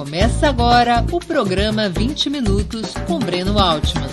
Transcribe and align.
Começa 0.00 0.48
agora 0.48 1.04
o 1.12 1.20
programa 1.20 1.86
20 1.86 2.30
Minutos 2.30 2.94
com 3.06 3.18
Breno 3.18 3.58
Altman. 3.58 4.08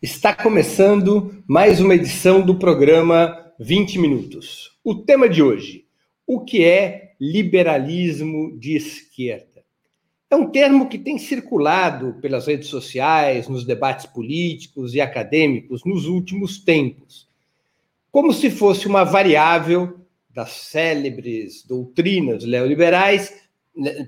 Está 0.00 0.32
começando 0.32 1.42
mais 1.44 1.80
uma 1.80 1.96
edição 1.96 2.40
do 2.40 2.54
programa 2.54 3.36
20 3.58 3.98
Minutos. 3.98 4.78
O 4.84 4.94
tema 4.94 5.28
de 5.28 5.42
hoje: 5.42 5.86
o 6.24 6.44
que 6.44 6.64
é 6.64 7.14
liberalismo 7.20 8.56
de 8.60 8.76
esquerda? 8.76 9.64
É 10.30 10.36
um 10.36 10.48
termo 10.50 10.88
que 10.88 10.98
tem 10.98 11.18
circulado 11.18 12.14
pelas 12.22 12.46
redes 12.46 12.68
sociais, 12.68 13.48
nos 13.48 13.64
debates 13.64 14.06
políticos 14.06 14.94
e 14.94 15.00
acadêmicos 15.00 15.84
nos 15.84 16.06
últimos 16.06 16.58
tempos, 16.60 17.28
como 18.12 18.32
se 18.32 18.50
fosse 18.50 18.86
uma 18.86 19.02
variável 19.02 19.98
das 20.30 20.50
célebres 20.50 21.64
doutrinas 21.66 22.44
neoliberais 22.44 23.45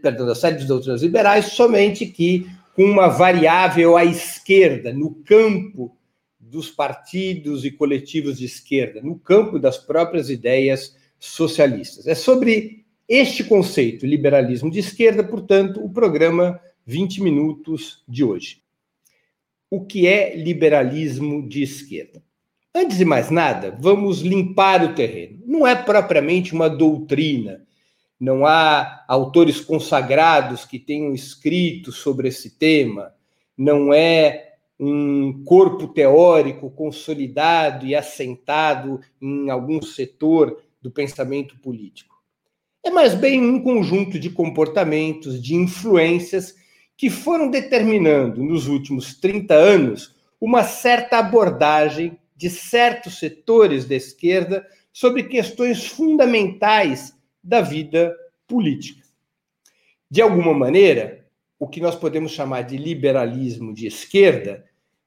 perdão, 0.00 0.26
das 0.26 0.38
séries 0.38 0.60
de 0.60 0.66
doutrinas 0.66 1.02
liberais, 1.02 1.46
somente 1.46 2.06
que 2.06 2.46
com 2.74 2.84
uma 2.84 3.08
variável 3.08 3.96
à 3.96 4.04
esquerda, 4.04 4.92
no 4.92 5.14
campo 5.14 5.96
dos 6.38 6.70
partidos 6.70 7.64
e 7.64 7.70
coletivos 7.70 8.38
de 8.38 8.46
esquerda, 8.46 9.02
no 9.02 9.18
campo 9.18 9.58
das 9.58 9.76
próprias 9.76 10.30
ideias 10.30 10.96
socialistas. 11.18 12.06
É 12.06 12.14
sobre 12.14 12.84
este 13.08 13.42
conceito, 13.44 14.06
liberalismo 14.06 14.70
de 14.70 14.78
esquerda, 14.78 15.24
portanto, 15.24 15.84
o 15.84 15.90
programa 15.90 16.60
20 16.86 17.22
minutos 17.22 18.02
de 18.08 18.24
hoje. 18.24 18.62
O 19.70 19.84
que 19.84 20.06
é 20.06 20.34
liberalismo 20.36 21.46
de 21.46 21.62
esquerda? 21.62 22.22
Antes 22.74 22.98
de 22.98 23.04
mais 23.04 23.30
nada, 23.30 23.76
vamos 23.80 24.20
limpar 24.20 24.84
o 24.84 24.94
terreno. 24.94 25.42
Não 25.44 25.66
é 25.66 25.74
propriamente 25.74 26.54
uma 26.54 26.68
doutrina, 26.68 27.66
não 28.18 28.44
há 28.44 29.04
autores 29.06 29.60
consagrados 29.60 30.64
que 30.64 30.78
tenham 30.78 31.14
escrito 31.14 31.92
sobre 31.92 32.28
esse 32.28 32.58
tema, 32.58 33.12
não 33.56 33.92
é 33.92 34.54
um 34.78 35.44
corpo 35.44 35.88
teórico 35.88 36.70
consolidado 36.70 37.84
e 37.86 37.94
assentado 37.94 39.00
em 39.20 39.50
algum 39.50 39.82
setor 39.82 40.62
do 40.80 40.90
pensamento 40.90 41.58
político. 41.58 42.16
É 42.84 42.90
mais 42.90 43.14
bem 43.14 43.42
um 43.42 43.60
conjunto 43.60 44.18
de 44.18 44.30
comportamentos, 44.30 45.42
de 45.42 45.54
influências 45.54 46.54
que 46.96 47.10
foram 47.10 47.50
determinando 47.50 48.42
nos 48.42 48.66
últimos 48.66 49.14
30 49.14 49.54
anos 49.54 50.14
uma 50.40 50.62
certa 50.62 51.18
abordagem 51.18 52.18
de 52.36 52.48
certos 52.48 53.18
setores 53.18 53.84
da 53.84 53.96
esquerda 53.96 54.64
sobre 54.92 55.24
questões 55.24 55.86
fundamentais 55.86 57.17
da 57.42 57.60
vida 57.60 58.14
política. 58.46 59.02
De 60.10 60.22
alguma 60.22 60.54
maneira, 60.54 61.26
o 61.58 61.68
que 61.68 61.80
nós 61.80 61.94
podemos 61.94 62.32
chamar 62.32 62.62
de 62.62 62.76
liberalismo 62.76 63.74
de 63.74 63.86
esquerda 63.86 64.64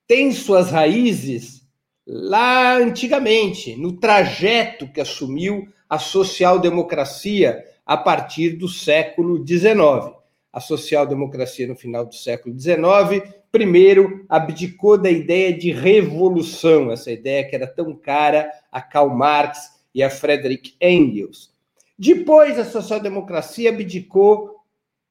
tem 0.08 0.32
suas 0.32 0.70
raízes 0.70 1.62
lá 2.06 2.76
antigamente, 2.76 3.76
no 3.76 3.94
trajeto 3.94 4.92
que 4.92 5.00
assumiu 5.00 5.68
a 5.90 5.98
social-democracia 5.98 7.64
a 7.86 7.96
partir 7.98 8.52
do 8.52 8.68
século 8.68 9.46
XIX. 9.46 10.16
A 10.52 10.60
social-democracia, 10.60 11.68
no 11.68 11.76
final 11.76 12.06
do 12.06 12.14
século 12.14 12.58
XIX, 12.60 13.24
primeiro 13.52 14.26
abdicou 14.28 14.98
da 14.98 15.10
ideia 15.10 15.58
de 15.58 15.72
revolução, 15.72 16.92
essa 16.92 17.12
ideia 17.12 17.48
que 17.48 17.56
era 17.56 17.68
tão 17.68 17.96
cara 17.96 18.50
a 18.72 18.82
Karl 18.82 19.10
Marx 19.10 19.82
e 19.94 20.04
a 20.04 20.10
Friedrich 20.10 20.76
Engels. 20.82 21.51
Depois, 22.02 22.58
a 22.58 22.66
social-democracia 22.66 23.70
abdicou 23.70 24.56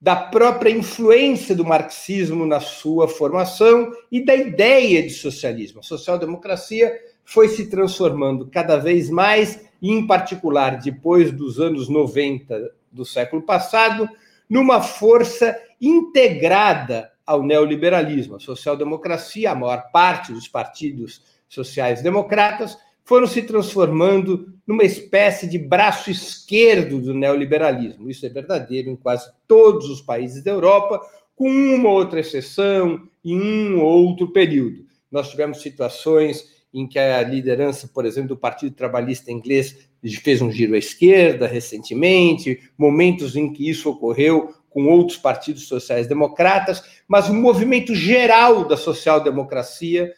da 0.00 0.16
própria 0.16 0.72
influência 0.72 1.54
do 1.54 1.64
marxismo 1.64 2.44
na 2.44 2.58
sua 2.58 3.06
formação 3.06 3.92
e 4.10 4.24
da 4.24 4.34
ideia 4.34 5.00
de 5.00 5.10
socialismo. 5.10 5.78
A 5.78 5.84
social-democracia 5.84 6.92
foi 7.24 7.48
se 7.48 7.70
transformando 7.70 8.50
cada 8.50 8.76
vez 8.76 9.08
mais, 9.08 9.68
e 9.80 9.88
em 9.88 10.04
particular 10.04 10.80
depois 10.80 11.30
dos 11.30 11.60
anos 11.60 11.88
90 11.88 12.72
do 12.90 13.04
século 13.04 13.42
passado, 13.42 14.08
numa 14.48 14.82
força 14.82 15.56
integrada 15.80 17.12
ao 17.24 17.40
neoliberalismo. 17.40 18.34
A 18.34 18.40
social-democracia, 18.40 19.52
a 19.52 19.54
maior 19.54 19.92
parte 19.92 20.32
dos 20.32 20.48
partidos 20.48 21.22
sociais-democratas, 21.48 22.76
foram 23.04 23.26
se 23.26 23.42
transformando 23.42 24.52
numa 24.66 24.84
espécie 24.84 25.48
de 25.48 25.58
braço 25.58 26.10
esquerdo 26.10 27.00
do 27.00 27.12
neoliberalismo. 27.12 28.08
Isso 28.08 28.24
é 28.24 28.28
verdadeiro 28.28 28.88
em 28.88 28.96
quase 28.96 29.30
todos 29.48 29.90
os 29.90 30.00
países 30.00 30.44
da 30.44 30.52
Europa, 30.52 31.00
com 31.34 31.50
uma 31.50 31.88
outra 31.88 32.20
exceção 32.20 33.08
em 33.24 33.40
um 33.40 33.80
ou 33.80 34.06
outro 34.06 34.32
período. 34.32 34.84
Nós 35.10 35.30
tivemos 35.30 35.60
situações 35.60 36.44
em 36.72 36.86
que 36.86 36.98
a 36.98 37.22
liderança, 37.22 37.90
por 37.92 38.06
exemplo, 38.06 38.28
do 38.28 38.36
Partido 38.36 38.76
Trabalhista 38.76 39.32
Inglês 39.32 39.88
fez 40.22 40.40
um 40.40 40.52
giro 40.52 40.74
à 40.74 40.78
esquerda 40.78 41.46
recentemente, 41.46 42.60
momentos 42.78 43.34
em 43.34 43.52
que 43.52 43.68
isso 43.68 43.90
ocorreu 43.90 44.54
com 44.70 44.86
outros 44.86 45.18
partidos 45.18 45.66
sociais-democratas, 45.66 46.82
mas 47.08 47.28
o 47.28 47.34
movimento 47.34 47.92
geral 47.92 48.64
da 48.64 48.76
social-democracia 48.76 50.14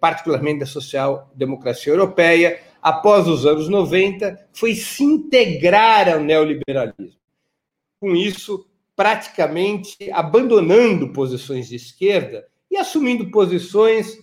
particularmente 0.00 0.60
da 0.60 0.66
social-democracia 0.66 1.92
europeia, 1.92 2.60
após 2.82 3.26
os 3.26 3.46
anos 3.46 3.68
90, 3.68 4.48
foi 4.52 4.74
se 4.74 5.02
integrar 5.02 6.08
ao 6.08 6.20
neoliberalismo. 6.20 7.18
Com 7.98 8.14
isso, 8.14 8.66
praticamente 8.94 10.10
abandonando 10.12 11.12
posições 11.12 11.68
de 11.68 11.76
esquerda 11.76 12.46
e 12.70 12.76
assumindo 12.76 13.30
posições 13.30 14.18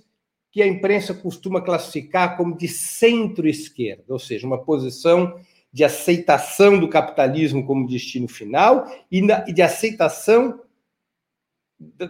que 0.52 0.62
a 0.62 0.68
imprensa 0.68 1.14
costuma 1.14 1.62
classificar 1.62 2.38
como 2.38 2.56
de 2.56 2.68
centro-esquerda, 2.68 4.04
ou 4.10 4.20
seja, 4.20 4.46
uma 4.46 4.64
posição 4.64 5.40
de 5.72 5.84
aceitação 5.84 6.80
do 6.80 6.88
capitalismo 6.88 7.66
como 7.66 7.88
destino 7.88 8.28
final 8.28 8.88
e 9.12 9.22
de 9.52 9.62
aceitação 9.64 10.60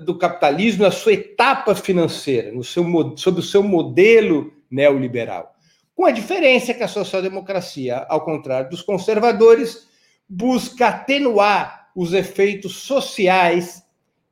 do 0.03 0.17
capitalismo 0.17 0.83
na 0.83 0.91
sua 0.91 1.13
etapa 1.13 1.75
financeira, 1.75 2.51
no 2.51 2.63
seu, 2.63 2.83
sob 3.17 3.39
o 3.39 3.43
seu 3.43 3.63
modelo 3.63 4.53
neoliberal. 4.69 5.53
Com 5.95 6.05
a 6.05 6.11
diferença 6.11 6.73
que 6.73 6.83
a 6.83 6.87
social-democracia, 6.87 8.05
ao 8.09 8.25
contrário 8.25 8.69
dos 8.69 8.81
conservadores, 8.81 9.87
busca 10.27 10.87
atenuar 10.87 11.89
os 11.95 12.13
efeitos 12.13 12.77
sociais 12.77 13.83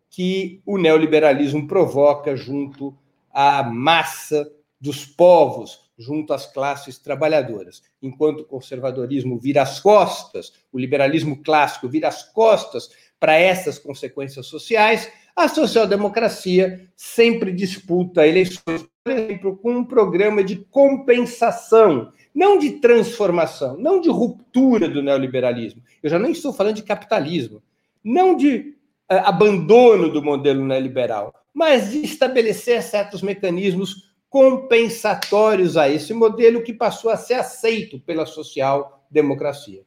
que 0.09 0.61
o 0.65 0.77
neoliberalismo 0.77 1.67
provoca 1.67 2.35
junto 2.35 2.97
à 3.31 3.63
massa 3.63 4.51
dos 4.79 5.05
povos, 5.05 5.91
junto 5.97 6.33
às 6.33 6.47
classes 6.47 6.97
trabalhadoras. 6.97 7.83
Enquanto 8.01 8.41
o 8.41 8.45
conservadorismo 8.45 9.37
vira 9.37 9.61
as 9.61 9.79
costas, 9.79 10.53
o 10.71 10.79
liberalismo 10.79 11.41
clássico 11.43 11.87
vira 11.87 12.07
as 12.07 12.23
costas 12.23 12.89
para 13.19 13.35
essas 13.35 13.77
consequências 13.77 14.47
sociais, 14.47 15.09
a 15.43 15.47
social-democracia 15.47 16.87
sempre 16.95 17.51
disputa 17.51 18.27
eleições, 18.27 18.85
por 19.03 19.11
exemplo, 19.11 19.57
com 19.57 19.77
um 19.77 19.83
programa 19.83 20.43
de 20.43 20.57
compensação, 20.69 22.11
não 22.33 22.57
de 22.57 22.73
transformação, 22.73 23.77
não 23.77 23.99
de 23.99 24.09
ruptura 24.09 24.87
do 24.87 25.01
neoliberalismo. 25.01 25.81
Eu 26.01 26.09
já 26.09 26.19
nem 26.19 26.31
estou 26.31 26.53
falando 26.53 26.75
de 26.75 26.83
capitalismo, 26.83 27.61
não 28.03 28.35
de 28.35 28.75
uh, 29.11 29.25
abandono 29.25 30.09
do 30.09 30.23
modelo 30.23 30.65
neoliberal, 30.65 31.33
mas 31.53 31.91
de 31.91 31.99
estabelecer 31.99 32.81
certos 32.81 33.21
mecanismos 33.21 34.11
compensatórios 34.29 35.75
a 35.75 35.89
esse 35.89 36.13
modelo 36.13 36.63
que 36.63 36.73
passou 36.73 37.11
a 37.11 37.17
ser 37.17 37.33
aceito 37.33 37.99
pela 37.99 38.25
social-democracia. 38.25 39.83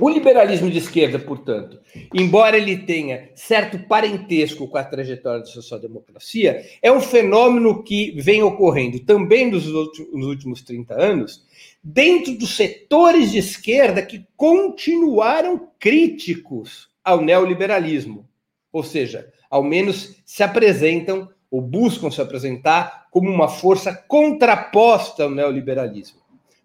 O 0.00 0.08
liberalismo 0.08 0.70
de 0.70 0.78
esquerda, 0.78 1.18
portanto, 1.18 1.80
embora 2.14 2.56
ele 2.56 2.78
tenha 2.78 3.30
certo 3.34 3.80
parentesco 3.80 4.68
com 4.68 4.78
a 4.78 4.84
trajetória 4.84 5.40
da 5.40 5.46
social-democracia, 5.46 6.64
é 6.80 6.92
um 6.92 7.00
fenômeno 7.00 7.82
que 7.82 8.12
vem 8.12 8.42
ocorrendo 8.42 9.00
também 9.00 9.50
nos 9.50 9.66
últimos 9.66 10.62
30 10.62 10.94
anos, 10.94 11.44
dentro 11.82 12.32
dos 12.36 12.54
setores 12.54 13.32
de 13.32 13.38
esquerda 13.38 14.00
que 14.00 14.24
continuaram 14.36 15.68
críticos 15.80 16.88
ao 17.02 17.20
neoliberalismo. 17.20 18.28
Ou 18.72 18.84
seja, 18.84 19.32
ao 19.50 19.64
menos 19.64 20.20
se 20.24 20.44
apresentam 20.44 21.28
ou 21.50 21.60
buscam 21.60 22.10
se 22.10 22.20
apresentar 22.20 23.08
como 23.10 23.28
uma 23.30 23.48
força 23.48 23.92
contraposta 24.06 25.24
ao 25.24 25.30
neoliberalismo. 25.30 26.20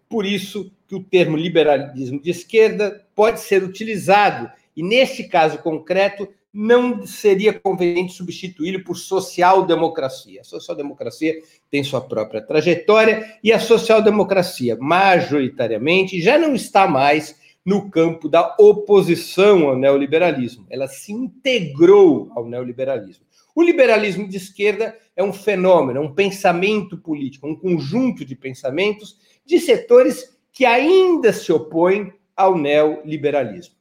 Por 0.08 0.24
isso 0.24 0.70
que 0.86 0.94
o 0.94 1.02
termo 1.02 1.36
liberalismo 1.36 2.20
de 2.20 2.30
esquerda 2.30 3.04
pode 3.14 3.40
ser 3.40 3.62
utilizado, 3.62 4.50
e 4.76 4.82
neste 4.82 5.24
caso 5.24 5.58
concreto, 5.58 6.28
não 6.52 7.04
seria 7.04 7.52
conveniente 7.52 8.12
substituí-lo 8.12 8.84
por 8.84 8.96
social-democracia. 8.96 10.40
A 10.40 10.44
social-democracia 10.44 11.40
tem 11.68 11.82
sua 11.82 12.00
própria 12.00 12.40
trajetória 12.40 13.38
e 13.42 13.52
a 13.52 13.58
social-democracia, 13.58 14.76
majoritariamente, 14.80 16.20
já 16.20 16.38
não 16.38 16.54
está 16.54 16.86
mais 16.86 17.42
no 17.64 17.90
campo 17.90 18.28
da 18.28 18.54
oposição 18.58 19.68
ao 19.68 19.76
neoliberalismo. 19.76 20.64
Ela 20.70 20.86
se 20.86 21.12
integrou 21.12 22.30
ao 22.36 22.46
neoliberalismo. 22.46 23.24
O 23.54 23.62
liberalismo 23.62 24.28
de 24.28 24.36
esquerda 24.36 24.96
é 25.16 25.24
um 25.24 25.32
fenômeno, 25.32 25.98
é 25.98 26.02
um 26.02 26.14
pensamento 26.14 26.96
político, 26.98 27.48
um 27.48 27.56
conjunto 27.56 28.24
de 28.24 28.36
pensamentos 28.36 29.16
de 29.46 29.58
setores 29.58 30.33
que 30.54 30.64
ainda 30.64 31.32
se 31.32 31.52
opõem 31.52 32.14
ao 32.36 32.56
neoliberalismo. 32.56 33.74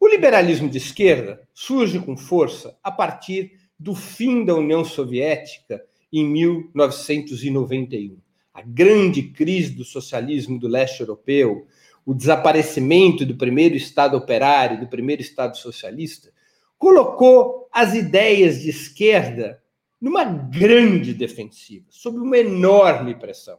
O 0.00 0.06
liberalismo 0.06 0.70
de 0.70 0.78
esquerda 0.78 1.42
surge 1.52 1.98
com 1.98 2.16
força 2.16 2.78
a 2.84 2.90
partir 2.92 3.58
do 3.76 3.96
fim 3.96 4.44
da 4.44 4.54
União 4.54 4.84
Soviética 4.84 5.84
em 6.12 6.24
1991. 6.24 8.16
A 8.54 8.62
grande 8.62 9.22
crise 9.22 9.70
do 9.70 9.84
socialismo 9.84 10.56
do 10.56 10.68
leste 10.68 11.00
europeu, 11.00 11.66
o 12.06 12.14
desaparecimento 12.14 13.26
do 13.26 13.36
primeiro 13.36 13.74
Estado 13.74 14.16
operário, 14.16 14.78
do 14.78 14.86
primeiro 14.86 15.20
Estado 15.20 15.56
socialista, 15.56 16.32
colocou 16.78 17.68
as 17.72 17.94
ideias 17.94 18.62
de 18.62 18.70
esquerda 18.70 19.60
numa 20.00 20.24
grande 20.24 21.12
defensiva, 21.12 21.86
sob 21.90 22.18
uma 22.18 22.38
enorme 22.38 23.16
pressão. 23.16 23.58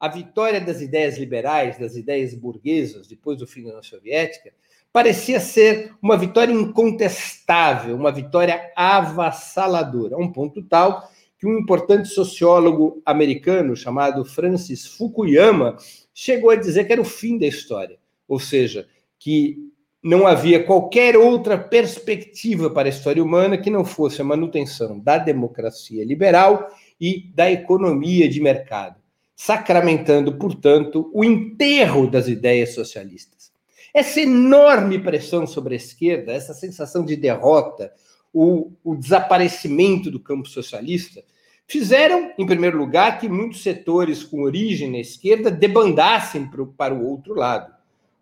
A 0.00 0.08
vitória 0.08 0.60
das 0.60 0.80
ideias 0.80 1.18
liberais, 1.18 1.78
das 1.78 1.94
ideias 1.94 2.34
burguesas, 2.34 3.06
depois 3.06 3.38
do 3.38 3.46
fim 3.46 3.62
da 3.62 3.68
União 3.68 3.82
Soviética, 3.82 4.50
parecia 4.90 5.38
ser 5.38 5.94
uma 6.02 6.16
vitória 6.16 6.52
incontestável, 6.52 7.94
uma 7.94 8.10
vitória 8.10 8.72
avassaladora, 8.74 10.16
a 10.16 10.18
um 10.18 10.32
ponto 10.32 10.62
tal 10.62 11.08
que 11.38 11.46
um 11.46 11.58
importante 11.58 12.08
sociólogo 12.08 13.00
americano 13.04 13.74
chamado 13.74 14.24
Francis 14.24 14.86
Fukuyama 14.86 15.76
chegou 16.12 16.50
a 16.50 16.56
dizer 16.56 16.84
que 16.84 16.92
era 16.92 17.00
o 17.00 17.04
fim 17.04 17.38
da 17.38 17.46
história, 17.46 17.98
ou 18.28 18.38
seja, 18.38 18.86
que 19.18 19.56
não 20.02 20.26
havia 20.26 20.64
qualquer 20.64 21.16
outra 21.16 21.58
perspectiva 21.58 22.70
para 22.70 22.88
a 22.88 22.90
história 22.90 23.22
humana 23.22 23.56
que 23.56 23.70
não 23.70 23.84
fosse 23.84 24.20
a 24.20 24.24
manutenção 24.24 24.98
da 24.98 25.16
democracia 25.18 26.04
liberal 26.04 26.68
e 27.00 27.30
da 27.34 27.50
economia 27.50 28.28
de 28.28 28.40
mercado, 28.40 28.99
sacramentando, 29.42 30.36
portanto, 30.36 31.10
o 31.14 31.24
enterro 31.24 32.06
das 32.06 32.28
ideias 32.28 32.74
socialistas. 32.74 33.50
Essa 33.94 34.20
enorme 34.20 34.98
pressão 34.98 35.46
sobre 35.46 35.72
a 35.72 35.76
esquerda, 35.78 36.30
essa 36.30 36.52
sensação 36.52 37.06
de 37.06 37.16
derrota, 37.16 37.90
o, 38.34 38.70
o 38.84 38.94
desaparecimento 38.94 40.10
do 40.10 40.20
campo 40.20 40.46
socialista, 40.46 41.24
fizeram, 41.66 42.30
em 42.36 42.44
primeiro 42.44 42.76
lugar, 42.76 43.18
que 43.18 43.30
muitos 43.30 43.62
setores 43.62 44.22
com 44.22 44.42
origem 44.42 44.90
na 44.90 44.98
esquerda 44.98 45.50
debandassem 45.50 46.46
para 46.76 46.92
o 46.92 47.08
outro 47.08 47.32
lado 47.32 47.72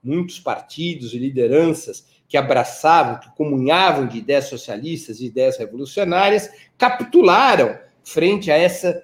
muitos 0.01 0.39
partidos 0.39 1.15
e 1.15 1.19
lideranças 1.19 2.07
que 2.29 2.37
abraçavam, 2.37 3.19
que 3.19 3.35
comunhavam 3.35 4.07
de 4.07 4.19
ideias 4.19 4.45
socialistas 4.45 5.19
e 5.19 5.27
ideias 5.27 5.59
revolucionárias, 5.59 6.49
capitularam 6.79 7.77
frente 8.05 8.53
a 8.53 8.57
essa 8.57 9.03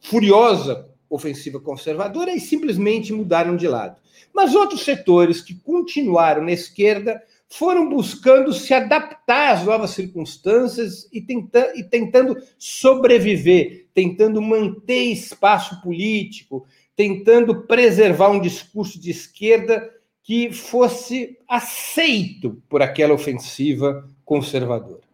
furiosa 0.00 0.88
ofensiva 1.08 1.60
conservadora 1.60 2.32
e 2.32 2.40
simplesmente 2.40 3.12
mudaram 3.12 3.56
de 3.56 3.68
lado. 3.68 4.00
Mas 4.34 4.54
outros 4.54 4.84
setores 4.84 5.40
que 5.40 5.54
continuaram 5.54 6.42
na 6.42 6.52
esquerda 6.52 7.22
foram 7.48 7.88
buscando 7.88 8.52
se 8.52 8.74
adaptar 8.74 9.54
às 9.54 9.64
novas 9.64 9.90
circunstâncias 9.90 11.08
e, 11.12 11.20
tenta 11.20 11.72
e 11.76 11.84
tentando 11.84 12.36
sobreviver, 12.58 13.86
tentando 13.94 14.42
manter 14.42 15.04
espaço 15.04 15.80
político, 15.80 16.66
tentando 16.94 17.62
preservar 17.62 18.30
um 18.30 18.40
discurso 18.40 19.00
de 19.00 19.10
esquerda 19.10 19.90
que 20.22 20.50
fosse 20.52 21.38
aceito 21.48 22.60
por 22.68 22.82
aquela 22.82 23.14
ofensiva 23.14 24.08
conservadora. 24.24 25.06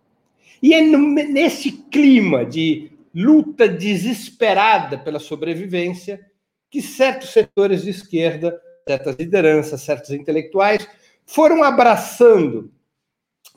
E 0.62 0.72
é 0.72 0.80
nesse 0.80 1.72
clima 1.72 2.46
de 2.46 2.91
luta 3.14 3.68
desesperada 3.68 4.98
pela 4.98 5.18
sobrevivência 5.18 6.20
que 6.70 6.80
certos 6.80 7.30
setores 7.30 7.82
de 7.82 7.90
esquerda, 7.90 8.58
certas 8.88 9.16
lideranças, 9.16 9.82
certos 9.82 10.10
intelectuais 10.10 10.88
foram 11.26 11.62
abraçando 11.62 12.72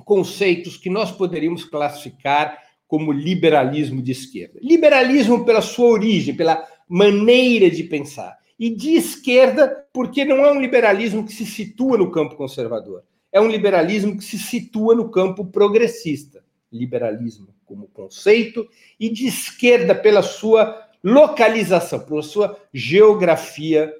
conceitos 0.04 0.78
que 0.78 0.90
nós 0.90 1.12
poderíamos 1.12 1.64
classificar 1.64 2.62
como 2.88 3.12
liberalismo 3.12 4.02
de 4.02 4.12
esquerda. 4.12 4.60
Liberalismo 4.62 5.46
pela 5.46 5.62
sua 5.62 5.88
origem, 5.88 6.36
pela 6.36 6.68
maneira 6.88 7.70
de 7.70 7.84
pensar 7.84 8.38
e 8.60 8.70
de 8.70 8.92
esquerda, 8.92 9.86
porque 9.94 10.24
não 10.24 10.46
é 10.46 10.52
um 10.52 10.62
liberalismo 10.62 11.26
que 11.26 11.34
se 11.34 11.46
situa 11.46 11.98
no 11.98 12.12
campo 12.12 12.36
conservador, 12.36 13.04
é 13.32 13.40
um 13.40 13.48
liberalismo 13.48 14.18
que 14.18 14.24
se 14.24 14.38
situa 14.38 14.94
no 14.94 15.10
campo 15.10 15.46
progressista. 15.46 16.44
Liberalismo 16.72 17.55
como 17.66 17.88
conceito 17.88 18.68
e 19.00 19.10
de 19.10 19.28
esquerda 19.28 19.94
pela 19.96 20.22
sua 20.22 20.88
localização, 21.04 22.00
pela 22.00 22.24
sua 22.24 22.60
geografia 22.74 23.94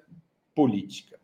política. 0.54 1.20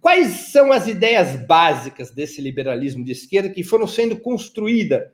Quais 0.00 0.50
são 0.50 0.72
as 0.72 0.88
ideias 0.88 1.36
básicas 1.46 2.10
desse 2.10 2.40
liberalismo 2.40 3.04
de 3.04 3.12
esquerda 3.12 3.50
que 3.50 3.62
foram 3.62 3.86
sendo 3.86 4.18
construídas 4.18 5.08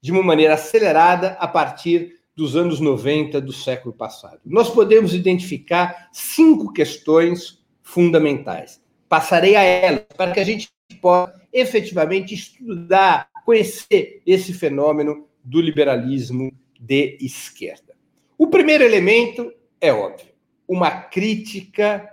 de 0.00 0.12
uma 0.12 0.22
maneira 0.22 0.54
acelerada 0.54 1.36
a 1.40 1.48
partir 1.48 2.20
dos 2.34 2.56
anos 2.56 2.80
90 2.80 3.40
do 3.40 3.52
século 3.52 3.92
passado. 3.94 4.40
Nós 4.46 4.70
podemos 4.70 5.12
identificar 5.12 6.08
cinco 6.12 6.72
questões 6.72 7.62
fundamentais. 7.82 8.80
Passarei 9.08 9.56
a 9.56 9.62
elas 9.62 10.04
para 10.16 10.32
que 10.32 10.40
a 10.40 10.44
gente 10.44 10.70
possa 11.02 11.34
efetivamente 11.52 12.34
estudar, 12.34 13.28
conhecer 13.44 14.22
esse 14.24 14.52
fenômeno 14.52 15.26
do 15.42 15.60
liberalismo 15.60 16.52
de 16.78 17.18
esquerda. 17.20 17.94
O 18.38 18.46
primeiro 18.46 18.84
elemento 18.84 19.52
é 19.80 19.92
óbvio, 19.92 20.28
uma 20.66 20.90
crítica 20.90 22.08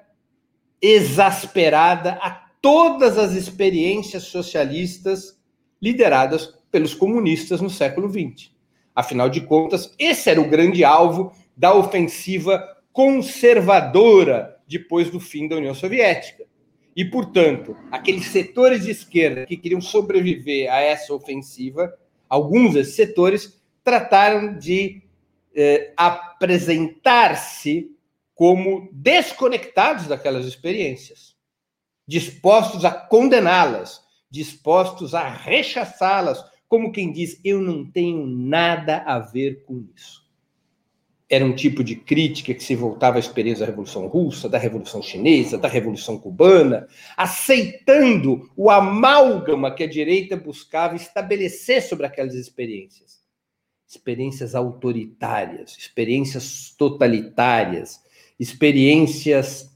exasperada 0.82 2.14
a 2.14 2.32
todas 2.62 3.18
as 3.18 3.34
experiências 3.34 4.24
socialistas 4.24 5.40
lideradas 5.82 6.58
pelos 6.72 6.94
comunistas 6.94 7.62
no 7.62 7.70
século 7.70 8.10
XX. 8.10 8.52
Afinal 8.96 9.30
de 9.30 9.42
contas, 9.42 9.94
esse 10.00 10.30
era 10.30 10.42
o 10.42 10.50
grande 10.50 10.84
alvo 10.84 11.32
da 11.56 11.74
ofensiva 11.74 12.64
conservadora 12.92 14.58
depois 14.68 15.10
do 15.10 15.20
fim 15.20 15.48
da 15.48 15.56
União 15.56 15.74
Soviética. 15.74 16.46
E, 16.96 17.06
portanto, 17.06 17.78
aqueles 17.92 18.26
setores 18.26 18.84
de 18.84 18.92
esquerda 18.92 19.46
que 19.46 19.56
queriam 19.56 19.80
sobreviver 19.80 20.72
a 20.72 20.80
essa 20.80 21.14
ofensiva, 21.14 21.94
alguns 22.30 22.74
desses 22.74 22.96
setores 22.96 23.62
trataram 23.84 24.58
de 24.58 25.02
eh, 25.56 25.94
apresentar-se 25.96 27.92
como 28.36 28.90
desconectados 28.92 30.08
daquelas 30.08 30.46
experiências, 30.46 31.36
dispostos 32.08 32.86
a 32.86 32.92
condená-las, 32.92 34.02
dispostos 34.30 35.16
a 35.16 35.28
rechaçá-las 35.28 36.44
como 36.68 36.92
quem 36.92 37.12
diz, 37.12 37.40
eu 37.44 37.62
não 37.62 37.90
tenho 37.90 38.26
nada 38.28 38.98
a 38.98 39.20
ver 39.20 39.64
com 39.64 39.88
isso. 39.96 40.27
Era 41.30 41.44
um 41.44 41.54
tipo 41.54 41.84
de 41.84 41.96
crítica 41.96 42.54
que 42.54 42.64
se 42.64 42.74
voltava 42.74 43.18
à 43.18 43.20
experiência 43.20 43.66
da 43.66 43.72
Revolução 43.72 44.08
Russa, 44.08 44.48
da 44.48 44.58
Revolução 44.58 45.02
Chinesa, 45.02 45.58
da 45.58 45.68
Revolução 45.68 46.18
Cubana, 46.18 46.88
aceitando 47.18 48.50
o 48.56 48.70
amálgama 48.70 49.74
que 49.74 49.84
a 49.84 49.90
direita 49.90 50.38
buscava 50.38 50.96
estabelecer 50.96 51.82
sobre 51.82 52.06
aquelas 52.06 52.34
experiências. 52.34 53.20
Experiências 53.86 54.56
autoritárias, 54.56 55.78
experiências 55.78 56.74
totalitárias, 56.78 58.00
experiências 58.40 59.70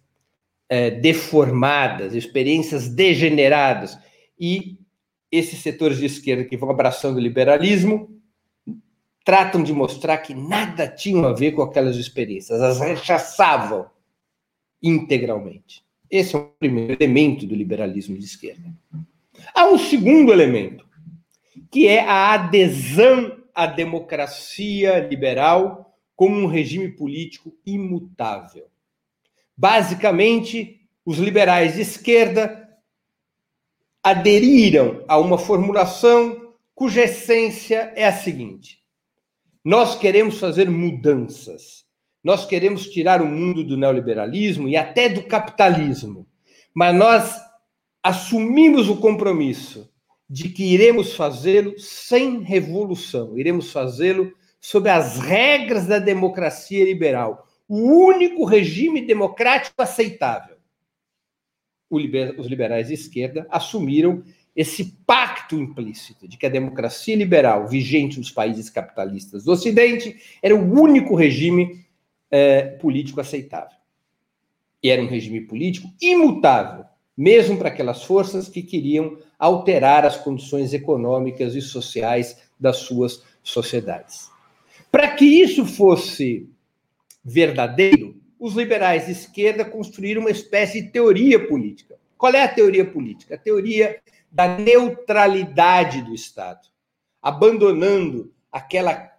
é, 0.70 0.90
deformadas, 0.90 2.16
experiências 2.16 2.88
degeneradas. 2.88 3.98
E 4.40 4.78
esses 5.30 5.60
setores 5.60 5.98
de 5.98 6.06
esquerda 6.06 6.46
que 6.46 6.56
vão 6.56 6.70
abraçando 6.70 7.18
o 7.18 7.22
liberalismo 7.22 8.21
tratam 9.24 9.62
de 9.62 9.74
mostrar 9.74 10.18
que 10.20 10.34
nada 10.34 10.88
tinham 10.88 11.26
a 11.26 11.34
ver 11.34 11.52
com 11.52 11.62
aquelas 11.62 11.96
experiências, 11.96 12.62
as 12.62 12.80
rechaçavam 12.80 13.90
integralmente. 14.82 15.84
Esse 16.10 16.36
é 16.36 16.40
o 16.40 16.46
primeiro 16.60 17.02
elemento 17.02 17.46
do 17.46 17.56
liberalismo 17.56 18.18
de 18.18 18.26
esquerda. 18.26 18.74
Há 19.54 19.66
um 19.68 19.78
segundo 19.78 20.32
elemento, 20.32 20.86
que 21.70 21.88
é 21.88 22.02
a 22.02 22.34
adesão 22.34 23.38
à 23.54 23.66
democracia 23.66 25.00
liberal 25.08 25.96
como 26.16 26.38
um 26.38 26.48
regime 26.48 26.90
político 26.90 27.54
imutável. 27.66 28.68
Basicamente, 29.56 30.82
os 31.06 31.18
liberais 31.18 31.76
de 31.76 31.82
esquerda 31.82 32.70
aderiram 34.04 35.04
a 35.08 35.18
uma 35.18 35.38
formulação 35.38 36.54
cuja 36.74 37.04
essência 37.04 37.94
é 37.96 38.06
a 38.06 38.14
seguinte: 38.14 38.81
nós 39.64 39.98
queremos 39.98 40.40
fazer 40.40 40.70
mudanças. 40.70 41.86
Nós 42.24 42.46
queremos 42.46 42.88
tirar 42.88 43.22
o 43.22 43.28
mundo 43.28 43.64
do 43.64 43.78
neoliberalismo 43.78 44.68
e 44.68 44.78
até 44.78 45.10
do 45.10 45.24
capitalismo. 45.24 46.28
Mas 46.74 46.96
nós 46.96 47.36
assumimos 48.04 48.90
o 48.90 48.98
compromisso 48.98 49.92
de 50.30 50.50
que 50.50 50.64
iremos 50.64 51.14
fazê-lo 51.14 51.78
sem 51.78 52.40
revolução, 52.40 53.38
iremos 53.38 53.72
fazê-lo 53.72 54.32
sob 54.62 54.90
as 54.90 55.20
regras 55.20 55.88
da 55.88 56.00
democracia 56.00 56.86
liberal, 56.86 57.48
o 57.68 58.06
único 58.06 58.46
regime 58.46 59.02
democrático 59.02 59.82
aceitável. 59.82 60.56
Os 61.90 62.48
liberais 62.48 62.88
de 62.88 62.94
esquerda 62.94 63.46
assumiram 63.50 64.24
esse 64.56 64.98
pacto 65.06 65.56
implícito 65.56 66.28
de 66.28 66.38
que 66.38 66.46
a 66.46 66.50
democracia 66.50 67.16
liberal 67.16 67.68
vigente 67.68 68.20
nos 68.20 68.32
países 68.32 68.70
capitalistas 68.70 69.46
do 69.46 69.52
Ocidente 69.52 70.18
era 70.42 70.56
o 70.56 70.80
único 70.80 71.16
regime 71.16 71.86
é, 72.30 72.64
político 72.64 73.22
aceitável. 73.22 73.78
E 74.84 74.90
era 74.90 75.02
um 75.02 75.08
regime 75.08 75.42
político 75.42 75.90
imutável, 76.02 76.86
mesmo 77.16 77.58
para 77.58 77.70
aquelas 77.70 78.04
forças 78.04 78.50
que 78.50 78.64
queriam 78.64 79.18
alterar 79.38 80.06
as 80.06 80.18
condições 80.18 80.74
econômicas 80.74 81.56
e 81.56 81.62
sociais 81.62 82.38
das 82.60 82.78
suas 82.78 83.24
sociedades. 83.44 84.30
Para 84.92 85.12
que 85.12 85.26
isso 85.26 85.66
fosse 85.66 86.50
verdadeiro, 87.24 88.20
os 88.40 88.56
liberais 88.56 89.06
de 89.06 89.12
esquerda 89.12 89.64
construíram 89.64 90.22
uma 90.22 90.32
espécie 90.32 90.82
de 90.82 90.90
teoria 90.90 91.48
política. 91.48 91.96
Qual 92.18 92.34
é 92.34 92.44
a 92.44 92.48
teoria 92.48 92.86
política? 92.86 93.36
A 93.36 93.38
teoria 93.38 94.00
da 94.32 94.58
neutralidade 94.58 96.02
do 96.02 96.14
Estado, 96.14 96.68
abandonando 97.22 98.32
aquela 98.52 99.12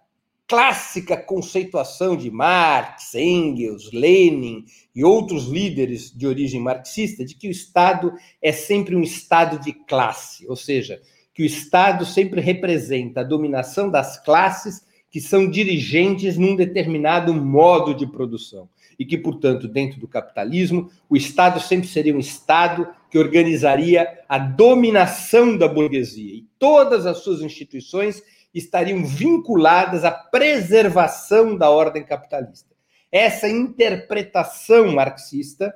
clássica 0.47 1.15
conceituação 1.15 2.17
de 2.17 2.29
Marx, 2.29 3.15
Engels, 3.15 3.91
Lenin 3.91 4.65
e 4.93 5.03
outros 5.03 5.47
líderes 5.47 6.11
de 6.11 6.27
origem 6.27 6.59
marxista 6.59 7.23
de 7.23 7.35
que 7.35 7.47
o 7.47 7.51
Estado 7.51 8.13
é 8.41 8.51
sempre 8.51 8.95
um 8.95 9.01
Estado 9.01 9.59
de 9.59 9.73
classe, 9.73 10.47
ou 10.47 10.55
seja, 10.55 11.01
que 11.33 11.43
o 11.43 11.45
Estado 11.45 12.05
sempre 12.05 12.41
representa 12.41 13.21
a 13.21 13.23
dominação 13.23 13.89
das 13.89 14.23
classes 14.23 14.85
que 15.09 15.21
são 15.21 15.49
dirigentes 15.49 16.37
num 16.37 16.55
determinado 16.55 17.33
modo 17.33 17.93
de 17.93 18.05
produção. 18.05 18.67
E 18.97 19.05
que, 19.05 19.17
portanto, 19.17 19.67
dentro 19.67 19.99
do 19.99 20.07
capitalismo, 20.07 20.89
o 21.09 21.17
Estado 21.17 21.59
sempre 21.59 21.87
seria 21.87 22.15
um 22.15 22.19
Estado 22.19 22.87
que 23.13 23.19
organizaria 23.19 24.21
a 24.27 24.39
dominação 24.39 25.55
da 25.55 25.67
burguesia. 25.67 26.33
E 26.33 26.47
todas 26.57 27.05
as 27.05 27.19
suas 27.19 27.41
instituições 27.41 28.23
estariam 28.51 29.05
vinculadas 29.05 30.03
à 30.03 30.09
preservação 30.09 31.55
da 31.55 31.69
ordem 31.69 32.03
capitalista. 32.03 32.73
Essa 33.11 33.47
interpretação 33.47 34.93
marxista 34.93 35.71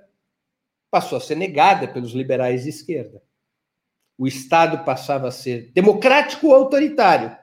passou 0.89 1.19
a 1.19 1.21
ser 1.21 1.35
negada 1.35 1.87
pelos 1.87 2.13
liberais 2.13 2.63
de 2.63 2.69
esquerda. 2.69 3.21
O 4.17 4.25
Estado 4.25 4.83
passava 4.83 5.27
a 5.27 5.31
ser 5.31 5.71
democrático 5.75 6.47
ou 6.47 6.55
autoritário. 6.55 7.37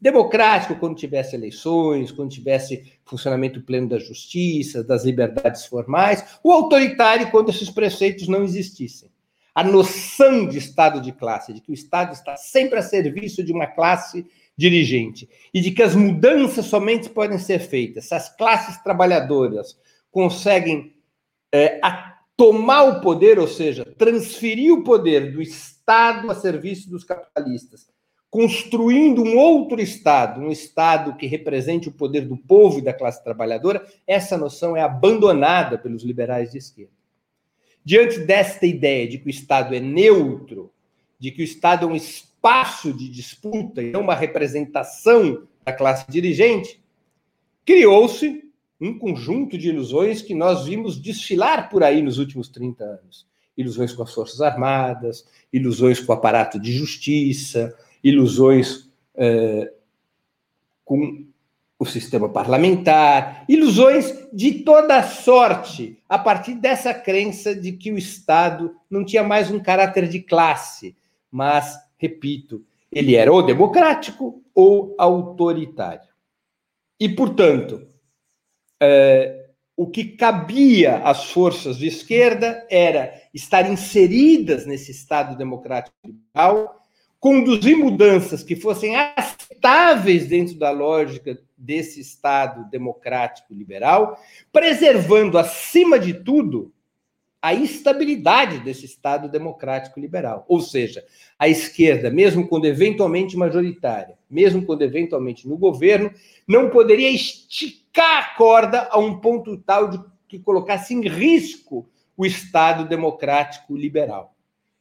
Democrático 0.00 0.76
quando 0.76 0.94
tivesse 0.94 1.34
eleições, 1.34 2.12
quando 2.12 2.30
tivesse 2.30 2.92
funcionamento 3.04 3.60
pleno 3.60 3.88
da 3.88 3.98
justiça, 3.98 4.84
das 4.84 5.04
liberdades 5.04 5.66
formais, 5.66 6.38
ou 6.44 6.52
autoritário 6.52 7.28
quando 7.32 7.50
esses 7.50 7.70
preceitos 7.70 8.28
não 8.28 8.44
existissem. 8.44 9.10
A 9.54 9.62
noção 9.62 10.46
de 10.46 10.58
Estado 10.58 11.00
de 11.00 11.12
classe, 11.12 11.52
de 11.52 11.60
que 11.60 11.70
o 11.70 11.74
Estado 11.74 12.12
está 12.12 12.36
sempre 12.36 12.78
a 12.78 12.82
serviço 12.82 13.44
de 13.44 13.52
uma 13.52 13.66
classe 13.66 14.26
dirigente 14.56 15.28
e 15.52 15.60
de 15.60 15.70
que 15.70 15.82
as 15.82 15.94
mudanças 15.94 16.66
somente 16.66 17.08
podem 17.08 17.38
ser 17.38 17.58
feitas 17.58 18.06
se 18.06 18.14
as 18.14 18.34
classes 18.34 18.82
trabalhadoras 18.82 19.78
conseguem 20.10 20.94
é, 21.50 21.80
tomar 22.36 22.84
o 22.84 23.00
poder, 23.00 23.38
ou 23.38 23.48
seja, 23.48 23.84
transferir 23.96 24.72
o 24.72 24.82
poder 24.82 25.32
do 25.32 25.42
Estado 25.42 26.30
a 26.30 26.34
serviço 26.34 26.88
dos 26.88 27.04
capitalistas, 27.04 27.88
construindo 28.30 29.22
um 29.22 29.36
outro 29.36 29.80
Estado, 29.80 30.40
um 30.40 30.50
Estado 30.50 31.16
que 31.16 31.26
represente 31.26 31.88
o 31.88 31.92
poder 31.92 32.22
do 32.22 32.36
povo 32.36 32.78
e 32.78 32.82
da 32.82 32.92
classe 32.92 33.22
trabalhadora, 33.22 33.86
essa 34.06 34.38
noção 34.38 34.76
é 34.76 34.80
abandonada 34.80 35.76
pelos 35.76 36.02
liberais 36.02 36.50
de 36.50 36.58
esquerda. 36.58 37.01
Diante 37.84 38.20
desta 38.20 38.66
ideia 38.66 39.08
de 39.08 39.18
que 39.18 39.26
o 39.26 39.30
Estado 39.30 39.74
é 39.74 39.80
neutro, 39.80 40.72
de 41.18 41.30
que 41.30 41.42
o 41.42 41.44
Estado 41.44 41.86
é 41.86 41.88
um 41.88 41.96
espaço 41.96 42.92
de 42.92 43.08
disputa 43.08 43.82
e 43.82 43.90
não 43.90 44.02
uma 44.02 44.14
representação 44.14 45.46
da 45.64 45.72
classe 45.72 46.10
dirigente, 46.10 46.80
criou-se 47.64 48.42
um 48.80 48.98
conjunto 48.98 49.56
de 49.56 49.68
ilusões 49.68 50.22
que 50.22 50.34
nós 50.34 50.66
vimos 50.66 51.00
desfilar 51.00 51.70
por 51.70 51.84
aí 51.84 52.02
nos 52.02 52.18
últimos 52.18 52.48
30 52.48 52.84
anos. 52.84 53.26
Ilusões 53.56 53.92
com 53.92 54.02
as 54.02 54.12
Forças 54.12 54.40
Armadas, 54.40 55.24
ilusões 55.52 56.00
com 56.00 56.12
o 56.12 56.14
aparato 56.16 56.58
de 56.58 56.72
justiça, 56.72 57.76
ilusões 58.02 58.90
é, 59.14 59.72
com 60.84 61.24
o 61.82 61.84
sistema 61.84 62.28
parlamentar, 62.28 63.44
ilusões 63.48 64.14
de 64.32 64.60
toda 64.60 65.02
sorte, 65.02 65.98
a 66.08 66.16
partir 66.16 66.54
dessa 66.54 66.94
crença 66.94 67.56
de 67.56 67.72
que 67.72 67.90
o 67.90 67.98
Estado 67.98 68.72
não 68.88 69.04
tinha 69.04 69.24
mais 69.24 69.50
um 69.50 69.58
caráter 69.58 70.06
de 70.06 70.20
classe, 70.20 70.94
mas 71.28 71.76
repito, 71.98 72.64
ele 72.90 73.16
era 73.16 73.32
ou 73.32 73.44
democrático 73.44 74.44
ou 74.54 74.94
autoritário. 74.96 76.08
E, 77.00 77.08
portanto, 77.08 77.84
é, 78.80 79.46
o 79.76 79.88
que 79.88 80.04
cabia 80.04 80.98
às 80.98 81.32
forças 81.32 81.78
de 81.78 81.88
esquerda 81.88 82.64
era 82.70 83.12
estar 83.34 83.68
inseridas 83.68 84.66
nesse 84.66 84.92
Estado 84.92 85.36
democrático 85.36 85.96
liberal, 86.04 86.80
conduzir 87.18 87.76
mudanças 87.76 88.44
que 88.44 88.54
fossem 88.54 88.94
aceitáveis 88.94 90.26
dentro 90.26 90.56
da 90.56 90.70
lógica 90.70 91.40
desse 91.62 92.00
Estado 92.00 92.68
democrático 92.70 93.54
liberal, 93.54 94.20
preservando, 94.52 95.38
acima 95.38 95.98
de 95.98 96.12
tudo, 96.12 96.72
a 97.40 97.54
estabilidade 97.54 98.58
desse 98.58 98.84
Estado 98.84 99.28
democrático 99.28 99.98
liberal. 99.98 100.44
Ou 100.48 100.60
seja, 100.60 101.04
a 101.38 101.48
esquerda, 101.48 102.10
mesmo 102.10 102.46
quando 102.46 102.66
eventualmente 102.66 103.36
majoritária, 103.36 104.18
mesmo 104.28 104.64
quando 104.64 104.82
eventualmente 104.82 105.48
no 105.48 105.56
governo, 105.56 106.12
não 106.46 106.68
poderia 106.68 107.10
esticar 107.10 108.18
a 108.18 108.36
corda 108.36 108.88
a 108.90 108.98
um 108.98 109.18
ponto 109.18 109.56
tal 109.56 109.88
de 109.88 110.00
que 110.28 110.38
colocasse 110.38 110.94
em 110.94 111.06
risco 111.06 111.88
o 112.16 112.24
Estado 112.24 112.88
democrático 112.88 113.76
liberal. 113.76 114.34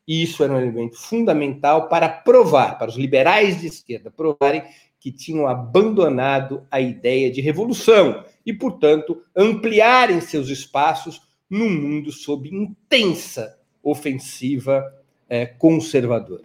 E 0.07 0.23
isso 0.23 0.43
era 0.43 0.53
um 0.53 0.59
elemento 0.59 0.97
fundamental 0.97 1.87
para 1.87 2.09
provar, 2.09 2.77
para 2.77 2.89
os 2.89 2.95
liberais 2.95 3.61
de 3.61 3.67
esquerda 3.67 4.09
provarem 4.09 4.63
que 5.01 5.11
tinham 5.11 5.47
abandonado 5.47 6.65
a 6.69 6.79
ideia 6.79 7.31
de 7.31 7.41
revolução 7.41 8.23
e, 8.45 8.53
portanto, 8.53 9.23
ampliarem 9.35 10.21
seus 10.21 10.47
espaços 10.47 11.19
num 11.49 11.69
mundo 11.69 12.11
sob 12.11 12.47
intensa 12.47 13.57
ofensiva 13.81 14.85
é, 15.27 15.47
conservadora. 15.47 16.43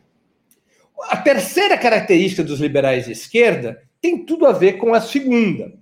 A 1.02 1.18
terceira 1.18 1.76
característica 1.76 2.42
dos 2.42 2.58
liberais 2.58 3.04
de 3.04 3.12
esquerda 3.12 3.82
tem 4.00 4.24
tudo 4.24 4.46
a 4.46 4.52
ver 4.52 4.78
com 4.78 4.94
a 4.94 5.02
segunda. 5.02 5.74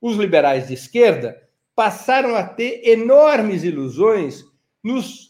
Os 0.00 0.16
liberais 0.16 0.68
de 0.68 0.74
esquerda 0.74 1.42
passaram 1.74 2.36
a 2.36 2.44
ter 2.44 2.88
enormes 2.88 3.64
ilusões 3.64 4.44
nos 4.84 5.27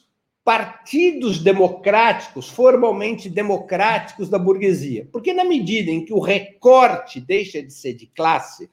partidos 0.49 1.41
democráticos, 1.41 2.49
formalmente 2.49 3.29
democráticos 3.29 4.31
da 4.31 4.39
burguesia. 4.39 5.07
Porque, 5.13 5.35
na 5.35 5.45
medida 5.45 5.91
em 5.91 6.03
que 6.03 6.15
o 6.15 6.21
recorte 6.21 7.21
deixa 7.21 7.63
de 7.63 7.71
ser 7.71 7.93
de 7.93 8.07
classe, 8.07 8.71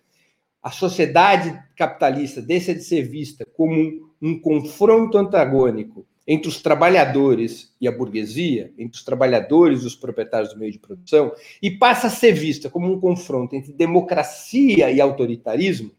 a 0.64 0.72
sociedade 0.72 1.62
capitalista 1.76 2.42
deixa 2.42 2.74
de 2.74 2.82
ser 2.82 3.02
vista 3.02 3.46
como 3.58 4.10
um 4.22 4.40
confronto 4.40 5.18
antagônico 5.18 6.08
entre 6.26 6.48
os 6.48 6.62
trabalhadores 6.62 7.76
e 7.82 7.90
a 7.90 7.92
burguesia, 7.92 8.72
entre 8.78 8.98
os 8.98 9.04
trabalhadores 9.04 9.84
e 9.84 9.88
os 9.88 9.98
proprietários 9.98 10.54
do 10.54 10.60
meio 10.60 10.72
de 10.72 10.80
produção, 10.80 11.34
e 11.62 11.70
passa 11.70 12.08
a 12.08 12.10
ser 12.10 12.32
vista 12.32 12.70
como 12.70 12.90
um 12.90 13.02
confronto 13.02 13.54
entre 13.54 13.74
democracia 13.74 14.90
e 14.90 15.02
autoritarismo, 15.02 15.92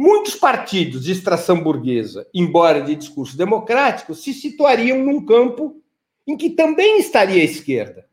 muitos 0.00 0.34
partidos 0.34 1.04
de 1.04 1.12
extração 1.12 1.62
burguesa, 1.62 2.26
embora 2.32 2.80
de 2.80 2.96
discurso 2.96 3.36
democrático, 3.36 4.14
se 4.14 4.32
situariam 4.32 5.04
num 5.04 5.26
campo 5.26 5.76
em 6.26 6.38
que 6.38 6.48
também 6.48 6.98
estaria 6.98 7.42
a 7.42 7.44
esquerda. 7.44 8.06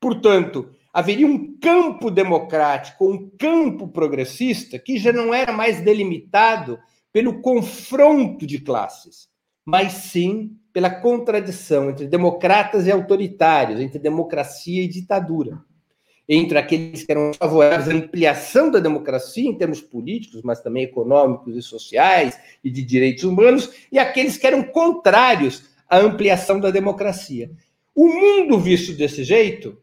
Portanto, 0.00 0.70
haveria 0.94 1.26
um 1.26 1.58
campo 1.58 2.10
democrático, 2.10 3.06
um 3.06 3.28
campo 3.38 3.88
progressista, 3.88 4.78
que 4.78 4.96
já 4.96 5.12
não 5.12 5.34
era 5.34 5.52
mais 5.52 5.82
delimitado 5.82 6.78
pelo 7.12 7.42
confronto 7.42 8.46
de 8.46 8.58
classes, 8.58 9.28
mas 9.66 9.92
sim 9.92 10.56
pela 10.72 10.88
contradição 10.88 11.90
entre 11.90 12.06
democratas 12.06 12.86
e 12.86 12.90
autoritários, 12.90 13.80
entre 13.80 13.98
democracia 13.98 14.82
e 14.82 14.88
ditadura, 14.88 15.62
entre 16.28 16.58
aqueles 16.58 17.04
que 17.04 17.12
eram 17.12 17.32
favoráveis 17.34 17.88
à 17.88 17.92
ampliação 17.92 18.70
da 18.70 18.80
democracia 18.80 19.48
em 19.48 19.56
termos 19.56 19.80
políticos, 19.80 20.42
mas 20.42 20.60
também 20.60 20.82
econômicos 20.82 21.56
e 21.56 21.62
sociais 21.62 22.38
e 22.64 22.70
de 22.70 22.82
direitos 22.82 23.24
humanos, 23.24 23.70
e 23.92 23.98
aqueles 23.98 24.36
que 24.36 24.46
eram 24.46 24.62
contrários 24.62 25.64
a 25.88 25.98
ampliação 25.98 26.58
da 26.58 26.70
democracia. 26.70 27.50
O 27.94 28.08
mundo 28.08 28.58
visto 28.58 28.92
desse 28.92 29.22
jeito 29.22 29.78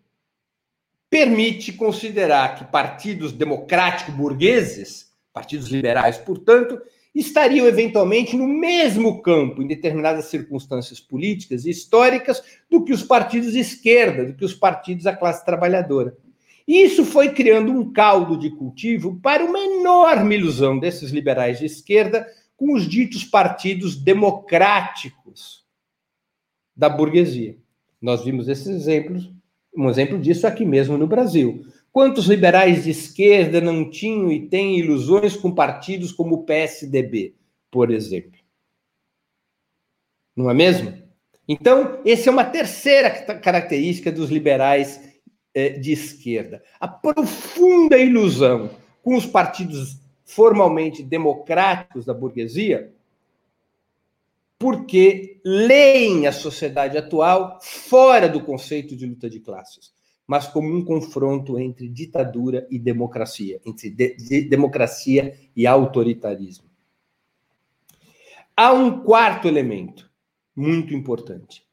permite 1.09 1.71
considerar 1.71 2.55
que 2.55 2.65
partidos 2.65 3.31
democrático-burgueses, 3.31 5.11
partidos 5.31 5.67
liberais, 5.67 6.17
portanto, 6.17 6.81
estariam 7.13 7.67
eventualmente 7.67 8.35
no 8.35 8.47
mesmo 8.47 9.21
campo, 9.21 9.61
em 9.61 9.67
determinadas 9.67 10.25
circunstâncias 10.25 10.99
políticas 10.99 11.65
e 11.65 11.69
históricas, 11.69 12.43
do 12.69 12.83
que 12.83 12.91
os 12.91 13.03
partidos 13.03 13.53
de 13.53 13.59
esquerda, 13.59 14.25
do 14.25 14.33
que 14.33 14.43
os 14.43 14.53
partidos 14.53 15.03
da 15.03 15.15
classe 15.15 15.45
trabalhadora. 15.45 16.17
Isso 16.67 17.03
foi 17.03 17.33
criando 17.33 17.71
um 17.71 17.91
caldo 17.91 18.37
de 18.37 18.49
cultivo 18.49 19.19
para 19.21 19.43
uma 19.43 19.59
enorme 19.59 20.35
ilusão 20.35 20.79
desses 20.79 21.11
liberais 21.11 21.59
de 21.59 21.65
esquerda 21.65 22.25
com 22.55 22.73
os 22.73 22.87
ditos 22.87 23.23
partidos 23.23 23.95
democráticos 23.95 25.65
da 26.75 26.87
burguesia. 26.87 27.57
Nós 28.01 28.23
vimos 28.23 28.47
esses 28.47 28.67
exemplos, 28.67 29.31
um 29.75 29.89
exemplo 29.89 30.19
disso 30.19 30.47
aqui 30.47 30.65
mesmo 30.65 30.97
no 30.97 31.07
Brasil. 31.07 31.65
Quantos 31.91 32.25
liberais 32.25 32.85
de 32.85 32.91
esquerda 32.91 33.61
não 33.61 33.89
tinham 33.89 34.31
e 34.31 34.47
têm 34.47 34.79
ilusões 34.79 35.35
com 35.35 35.53
partidos 35.53 36.11
como 36.11 36.35
o 36.35 36.43
PSDB, 36.43 37.35
por 37.69 37.91
exemplo? 37.91 38.39
Não 40.35 40.49
é 40.49 40.53
mesmo? 40.53 41.03
Então, 41.47 41.99
essa 42.05 42.29
é 42.29 42.31
uma 42.31 42.45
terceira 42.45 43.09
característica 43.35 44.11
dos 44.11 44.29
liberais 44.29 45.12
de 45.53 45.91
esquerda. 45.91 46.63
A 46.79 46.87
profunda 46.87 47.97
ilusão 47.97 48.71
com 49.01 49.15
os 49.15 49.25
partidos 49.25 49.99
formalmente 50.25 51.03
democráticos 51.03 52.05
da 52.05 52.13
burguesia, 52.13 52.91
porque 54.57 55.39
leem 55.43 56.25
a 56.25 56.31
sociedade 56.31 56.97
atual 56.97 57.59
fora 57.61 58.29
do 58.29 58.41
conceito 58.41 58.95
de 58.95 59.05
luta 59.05 59.29
de 59.29 59.39
classes 59.39 59.93
mas 60.25 60.47
como 60.47 60.73
um 60.73 60.83
confronto 60.83 61.59
entre 61.59 61.87
ditadura 61.87 62.65
e 62.69 62.79
democracia, 62.79 63.59
entre 63.65 63.89
de, 63.89 64.15
de, 64.15 64.41
democracia 64.43 65.37
e 65.55 65.67
autoritarismo. 65.67 66.69
Há 68.55 68.71
um 68.71 69.03
quarto 69.03 69.47
elemento 69.47 70.09
muito 70.55 70.93
importante. 70.93 71.65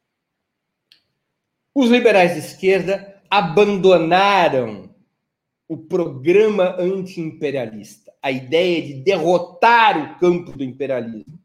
Os 1.74 1.90
liberais 1.90 2.32
de 2.32 2.40
esquerda 2.40 3.19
abandonaram 3.30 4.90
o 5.68 5.76
programa 5.76 6.74
anti-imperialista, 6.80 8.12
a 8.20 8.30
ideia 8.32 8.82
de 8.82 8.94
derrotar 8.94 9.96
o 9.96 10.18
campo 10.18 10.50
do 10.50 10.64
imperialismo, 10.64 11.38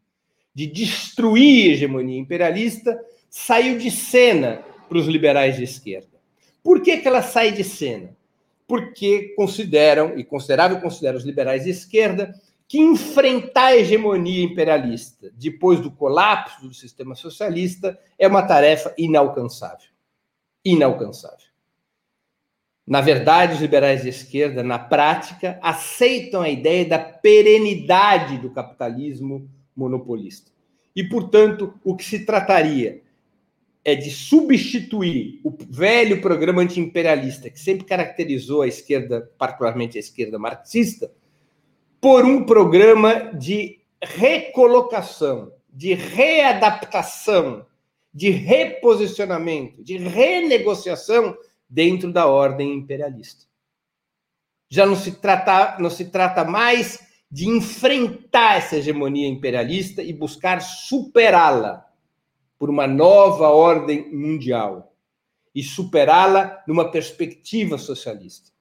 de 0.54 0.66
destruir 0.66 1.70
a 1.70 1.74
hegemonia 1.74 2.20
imperialista, 2.20 3.00
saiu 3.30 3.78
de 3.78 3.92
cena 3.92 4.64
para 4.90 4.98
os 4.98 5.06
liberais 5.06 5.58
de 5.58 5.64
esquerda. 5.64 6.16
Por 6.64 6.82
que, 6.82 6.98
que 6.98 7.08
ela 7.08 7.22
sai 7.22 7.52
de 7.52 7.64
cena? 7.64 8.18
Porque 8.68 9.34
consideram, 9.36 10.18
e 10.18 10.24
consideravam 10.24 10.80
e 10.80 10.82
consideram 10.82 11.18
os 11.20 11.24
liberais 11.24 11.66
de 11.66 11.70
esquerda, 11.70 12.34
que 12.68 12.80
enfrentar 12.80 13.68
a 13.68 13.78
hegemonia 13.78 14.44
imperialista 14.44 15.32
depois 15.36 15.80
do 15.80 15.92
colapso 15.92 16.68
do 16.68 16.74
sistema 16.74 17.14
socialista 17.14 18.00
é 18.18 18.28
uma 18.28 18.42
tarefa 18.42 18.92
inalcançável. 18.98 19.90
Inalcançável. 20.64 21.45
Na 22.88 23.02
verdade, 23.02 23.54
os 23.54 23.62
liberais 23.62 24.04
de 24.04 24.10
esquerda, 24.10 24.62
na 24.62 24.78
prática, 24.78 25.58
aceitam 25.62 26.42
a 26.42 26.50
ideia 26.50 26.86
da 26.86 27.00
perenidade 27.00 28.38
do 28.38 28.52
capitalismo 28.52 29.50
monopolista. 29.76 30.52
E, 30.96 31.04
portanto, 31.04 31.74
o 31.84 31.96
que 31.96 32.06
se 32.06 32.26
trataria 32.26 33.02
é 33.84 33.96
de 33.96 34.10
substituir 34.12 35.40
o 35.44 35.52
velho 35.70 36.22
programa 36.22 36.62
antiimperialista, 36.62 37.50
que 37.50 37.60
sempre 37.60 37.86
caracterizou 37.86 38.62
a 38.62 38.68
esquerda, 38.68 39.30
particularmente 39.38 39.98
a 39.98 40.00
esquerda 40.00 40.40
marxista, 40.40 41.12
por 42.00 42.24
um 42.24 42.44
programa 42.46 43.32
de 43.34 43.80
recolocação, 44.02 45.52
de 45.72 45.94
readaptação, 45.94 47.66
de 48.14 48.30
reposicionamento, 48.30 49.84
de 49.84 49.98
renegociação 49.98 51.36
dentro 51.76 52.10
da 52.10 52.26
ordem 52.26 52.74
imperialista. 52.74 53.44
Já 54.70 54.86
não 54.86 54.96
se 54.96 55.12
trata, 55.12 55.78
não 55.78 55.90
se 55.90 56.06
trata 56.06 56.46
mais 56.46 57.06
de 57.30 57.50
enfrentar 57.50 58.56
essa 58.56 58.78
hegemonia 58.78 59.28
imperialista 59.28 60.02
e 60.02 60.14
buscar 60.14 60.62
superá-la 60.62 61.86
por 62.58 62.70
uma 62.70 62.88
nova 62.88 63.50
ordem 63.50 64.10
mundial 64.16 64.96
e 65.54 65.62
superá-la 65.62 66.64
numa 66.66 66.90
perspectiva 66.90 67.78
socialista. 67.78 68.52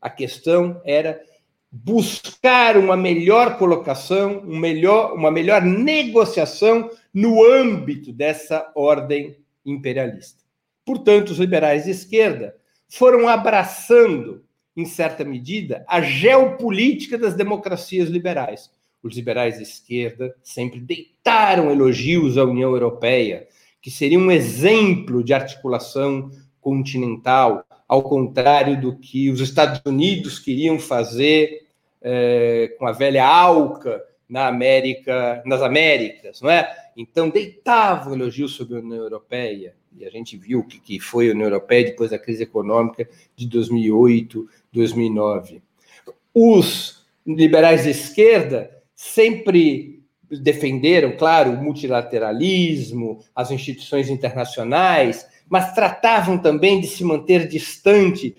A 0.00 0.10
questão 0.10 0.82
era 0.84 1.22
buscar 1.70 2.76
uma 2.76 2.96
melhor 2.96 3.58
colocação, 3.58 4.42
um 4.44 4.58
melhor, 4.58 5.12
uma 5.14 5.30
melhor 5.30 5.62
negociação 5.62 6.90
no 7.14 7.44
âmbito 7.44 8.12
dessa 8.12 8.72
ordem 8.74 9.36
imperialista. 9.64 10.39
Portanto, 10.90 11.30
os 11.30 11.38
liberais 11.38 11.84
de 11.84 11.92
esquerda 11.92 12.56
foram 12.88 13.28
abraçando, 13.28 14.42
em 14.76 14.84
certa 14.84 15.24
medida, 15.24 15.84
a 15.86 16.00
geopolítica 16.00 17.16
das 17.16 17.34
democracias 17.34 18.08
liberais, 18.08 18.68
os 19.00 19.14
liberais 19.14 19.58
de 19.58 19.62
esquerda 19.62 20.34
sempre 20.42 20.80
deitaram 20.80 21.70
elogios 21.70 22.36
à 22.36 22.42
União 22.42 22.72
Europeia, 22.72 23.46
que 23.80 23.88
seria 23.88 24.18
um 24.18 24.32
exemplo 24.32 25.22
de 25.22 25.32
articulação 25.32 26.28
continental, 26.60 27.64
ao 27.86 28.02
contrário 28.02 28.80
do 28.80 28.98
que 28.98 29.30
os 29.30 29.38
Estados 29.38 29.80
Unidos 29.86 30.40
queriam 30.40 30.76
fazer 30.76 31.68
é, 32.02 32.74
com 32.76 32.84
a 32.84 32.90
velha 32.90 33.24
ALCA 33.24 34.02
na 34.30 34.46
América, 34.46 35.42
nas 35.44 35.60
Américas, 35.60 36.40
não 36.40 36.48
é? 36.48 36.72
Então 36.96 37.28
deitavam 37.28 38.14
elogios 38.14 38.54
sobre 38.54 38.76
a 38.76 38.78
União 38.80 39.02
Europeia 39.02 39.74
e 39.96 40.04
a 40.06 40.10
gente 40.10 40.36
viu 40.36 40.60
o 40.60 40.64
que, 40.64 40.78
que 40.78 41.00
foi 41.00 41.28
a 41.28 41.32
União 41.32 41.48
Europeia 41.48 41.86
depois 41.86 42.10
da 42.10 42.18
crise 42.18 42.44
econômica 42.44 43.08
de 43.34 43.48
2008, 43.48 44.48
2009. 44.72 45.60
Os 46.32 47.04
liberais 47.26 47.82
de 47.82 47.90
esquerda 47.90 48.70
sempre 48.94 50.00
defenderam, 50.30 51.16
claro, 51.16 51.50
o 51.50 51.62
multilateralismo, 51.62 53.24
as 53.34 53.50
instituições 53.50 54.08
internacionais, 54.08 55.26
mas 55.48 55.74
tratavam 55.74 56.38
também 56.38 56.80
de 56.80 56.86
se 56.86 57.02
manter 57.02 57.48
distante 57.48 58.36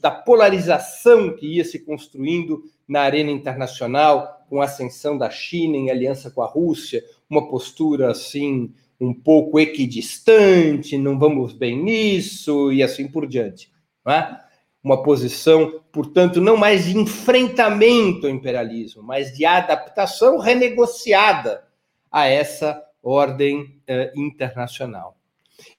da 0.00 0.10
polarização 0.10 1.36
que 1.36 1.46
ia 1.46 1.64
se 1.64 1.78
construindo 1.78 2.64
na 2.88 3.02
arena 3.02 3.30
internacional, 3.30 4.39
com 4.50 4.60
a 4.60 4.64
ascensão 4.64 5.16
da 5.16 5.30
China 5.30 5.76
em 5.76 5.90
aliança 5.90 6.30
com 6.30 6.42
a 6.42 6.46
Rússia, 6.46 7.02
uma 7.30 7.48
postura 7.48 8.10
assim 8.10 8.74
um 9.00 9.14
pouco 9.14 9.58
equidistante, 9.58 10.98
não 10.98 11.18
vamos 11.18 11.54
bem 11.54 11.82
nisso 11.82 12.70
e 12.70 12.82
assim 12.82 13.08
por 13.08 13.26
diante. 13.26 13.70
É? 14.06 14.50
uma 14.82 15.02
posição, 15.02 15.80
portanto, 15.92 16.40
não 16.40 16.56
mais 16.56 16.86
de 16.86 16.96
enfrentamento 16.96 18.26
ao 18.26 18.32
imperialismo, 18.32 19.02
mas 19.02 19.36
de 19.36 19.44
adaptação 19.44 20.38
renegociada 20.38 21.64
a 22.10 22.26
essa 22.26 22.82
ordem 23.02 23.78
eh, 23.86 24.12
internacional. 24.16 25.16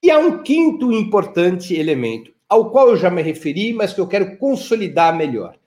E 0.01 0.12
há 0.12 0.19
um 0.19 0.43
quinto 0.43 0.91
importante 0.91 1.75
elemento, 1.75 2.31
ao 2.47 2.69
qual 2.69 2.89
eu 2.89 2.97
já 2.97 3.10
me 3.10 3.21
referi, 3.23 3.73
mas 3.73 3.91
que 3.91 3.99
eu 3.99 4.07
quero 4.07 4.38
consolidar 4.38 5.15
melhor, 5.15 5.57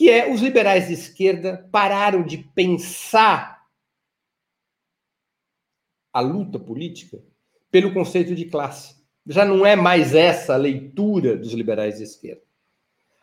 que 0.00 0.08
é 0.08 0.32
os 0.32 0.40
liberais 0.40 0.88
de 0.88 0.94
esquerda 0.94 1.68
pararam 1.70 2.22
de 2.22 2.38
pensar 2.38 3.66
a 6.10 6.20
luta 6.20 6.58
política 6.58 7.22
pelo 7.70 7.92
conceito 7.92 8.34
de 8.34 8.46
classe. 8.46 8.96
Já 9.26 9.44
não 9.44 9.66
é 9.66 9.76
mais 9.76 10.14
essa 10.14 10.54
a 10.54 10.56
leitura 10.56 11.36
dos 11.36 11.52
liberais 11.52 11.98
de 11.98 12.04
esquerda 12.04 12.40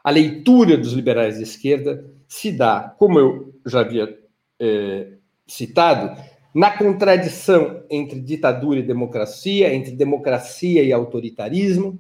a 0.04 0.10
leitura 0.12 0.78
dos 0.78 0.94
liberais 0.94 1.36
de 1.38 1.44
esquerda 1.44 2.10
se 2.30 2.52
dá, 2.52 2.96
como 2.98 3.20
eu 3.20 3.60
já 3.66 3.82
havia 3.82 4.18
é, 4.58 5.14
citado, 5.48 6.16
na 6.54 6.78
contradição 6.78 7.84
entre 7.90 8.22
ditadura 8.22 8.80
e 8.80 8.84
democracia, 8.84 9.74
entre 9.74 9.92
democracia 9.92 10.82
e 10.82 10.94
autoritarismo, 10.94 12.00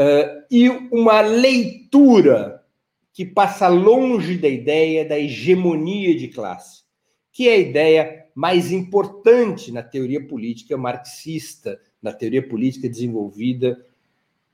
uh, 0.00 0.44
e 0.50 0.70
uma 0.70 1.20
leitura 1.20 2.63
que 3.14 3.24
passa 3.24 3.68
longe 3.68 4.36
da 4.36 4.48
ideia 4.48 5.04
da 5.04 5.16
hegemonia 5.16 6.16
de 6.16 6.26
classe, 6.26 6.82
que 7.32 7.48
é 7.48 7.54
a 7.54 7.58
ideia 7.58 8.26
mais 8.34 8.72
importante 8.72 9.70
na 9.70 9.84
teoria 9.84 10.26
política 10.26 10.76
marxista, 10.76 11.80
na 12.02 12.12
teoria 12.12 12.46
política 12.46 12.88
desenvolvida 12.88 13.80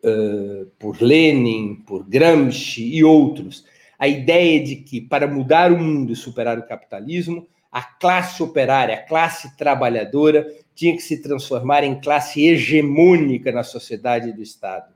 uh, 0.04 0.66
por 0.78 1.00
Lenin, 1.00 1.76
por 1.86 2.06
Gramsci 2.06 2.84
e 2.84 3.02
outros, 3.02 3.64
a 3.98 4.06
ideia 4.06 4.62
de 4.62 4.76
que 4.76 5.00
para 5.00 5.26
mudar 5.26 5.72
o 5.72 5.78
mundo 5.78 6.12
e 6.12 6.16
superar 6.16 6.58
o 6.58 6.66
capitalismo, 6.66 7.48
a 7.72 7.82
classe 7.82 8.42
operária, 8.42 8.94
a 8.94 9.02
classe 9.02 9.56
trabalhadora, 9.56 10.46
tinha 10.74 10.94
que 10.94 11.02
se 11.02 11.22
transformar 11.22 11.82
em 11.82 11.98
classe 11.98 12.46
hegemônica 12.46 13.50
na 13.50 13.62
sociedade 13.62 14.32
do 14.32 14.42
Estado, 14.42 14.92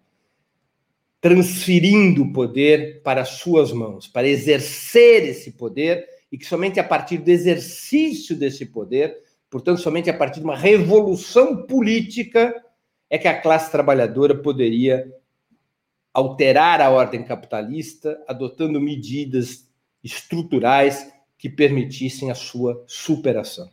transferindo 1.24 2.22
o 2.22 2.32
poder 2.34 3.00
para 3.00 3.24
suas 3.24 3.72
mãos, 3.72 4.06
para 4.06 4.28
exercer 4.28 5.26
esse 5.26 5.52
poder, 5.52 6.06
e 6.30 6.36
que 6.36 6.44
somente 6.44 6.78
a 6.78 6.84
partir 6.84 7.16
do 7.16 7.30
exercício 7.30 8.36
desse 8.36 8.66
poder, 8.66 9.22
portanto, 9.48 9.80
somente 9.80 10.10
a 10.10 10.14
partir 10.14 10.40
de 10.40 10.44
uma 10.44 10.54
revolução 10.54 11.66
política, 11.66 12.54
é 13.08 13.16
que 13.16 13.26
a 13.26 13.40
classe 13.40 13.72
trabalhadora 13.72 14.34
poderia 14.34 15.10
alterar 16.12 16.82
a 16.82 16.90
ordem 16.90 17.24
capitalista, 17.24 18.22
adotando 18.28 18.78
medidas 18.78 19.66
estruturais 20.04 21.10
que 21.38 21.48
permitissem 21.48 22.30
a 22.30 22.34
sua 22.34 22.84
superação. 22.86 23.70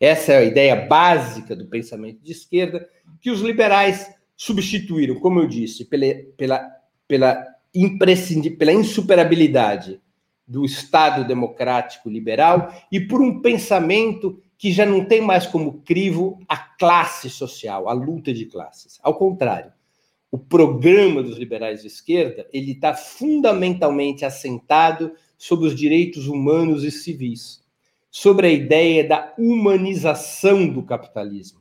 Essa 0.00 0.32
é 0.32 0.38
a 0.38 0.44
ideia 0.44 0.74
básica 0.74 1.54
do 1.54 1.68
pensamento 1.68 2.20
de 2.24 2.32
esquerda, 2.32 2.88
que 3.20 3.30
os 3.30 3.40
liberais 3.40 4.12
substituíram, 4.36 5.20
como 5.20 5.38
eu 5.38 5.46
disse, 5.46 5.84
pela, 5.84 6.06
pela, 6.36 6.77
pela, 7.08 7.44
pela 8.58 8.72
insuperabilidade 8.72 10.00
do 10.46 10.64
Estado 10.64 11.26
democrático 11.26 12.08
liberal 12.08 12.72
e 12.92 13.00
por 13.00 13.20
um 13.20 13.40
pensamento 13.40 14.40
que 14.56 14.72
já 14.72 14.84
não 14.84 15.04
tem 15.04 15.20
mais 15.20 15.46
como 15.46 15.82
crivo 15.82 16.38
a 16.48 16.56
classe 16.56 17.30
social, 17.30 17.88
a 17.88 17.92
luta 17.92 18.32
de 18.32 18.46
classes. 18.46 18.98
Ao 19.02 19.14
contrário, 19.14 19.72
o 20.30 20.38
programa 20.38 21.22
dos 21.22 21.38
liberais 21.38 21.82
de 21.82 21.86
esquerda 21.86 22.46
ele 22.52 22.72
está 22.72 22.92
fundamentalmente 22.92 24.24
assentado 24.24 25.12
sobre 25.38 25.68
os 25.68 25.74
direitos 25.74 26.26
humanos 26.26 26.82
e 26.82 26.90
civis, 26.90 27.62
sobre 28.10 28.48
a 28.48 28.50
ideia 28.50 29.06
da 29.06 29.32
humanização 29.38 30.68
do 30.68 30.82
capitalismo, 30.82 31.60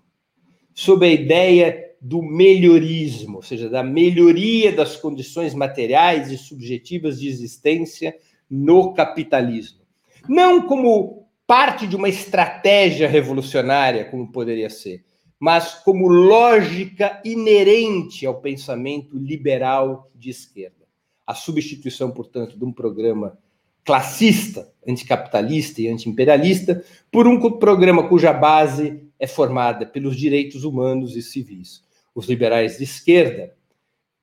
sobre 0.74 1.08
a 1.08 1.12
ideia 1.12 1.87
do 2.00 2.22
melhorismo, 2.22 3.38
ou 3.38 3.44
seja, 3.44 3.70
da 3.70 3.84
melhoria 3.84 4.72
das 4.72 4.96
condições 4.96 5.54
materiais 5.54 6.32
e 6.32 6.38
subjetivas 6.38 7.20
de 7.20 7.28
existência 7.28 8.16
no 8.50 8.94
capitalismo. 8.94 9.80
Não 10.28 10.62
como 10.68 11.28
parte 11.46 11.88
de 11.88 11.96
uma 11.96 12.10
estratégia 12.10 13.08
revolucionária, 13.08 14.06
como 14.06 14.32
poderia 14.32 14.70
ser, 14.70 15.04
mas 15.40 15.76
como 15.76 16.08
lógica 16.08 17.22
inerente 17.24 18.26
ao 18.26 18.42
pensamento 18.42 19.18
liberal 19.18 20.10
de 20.16 20.30
esquerda. 20.30 20.86
A 21.26 21.34
substituição, 21.34 22.12
portanto, 22.12 22.58
de 22.58 22.66
um 22.66 22.72
programa 22.72 23.38
classista, 23.84 24.70
anticapitalista 24.86 25.82
e 25.82 25.88
antiimperialista, 25.88 26.84
por 27.10 27.28
um 27.28 27.40
programa 27.58 28.08
cuja 28.08 28.34
base 28.34 29.02
é 29.18 29.26
formada 29.26 29.86
pelos 29.86 30.18
direitos 30.18 30.64
humanos 30.64 31.16
e 31.16 31.22
civis. 31.22 31.87
Os 32.18 32.28
liberais 32.28 32.78
de 32.80 32.84
esquerda 32.84 33.56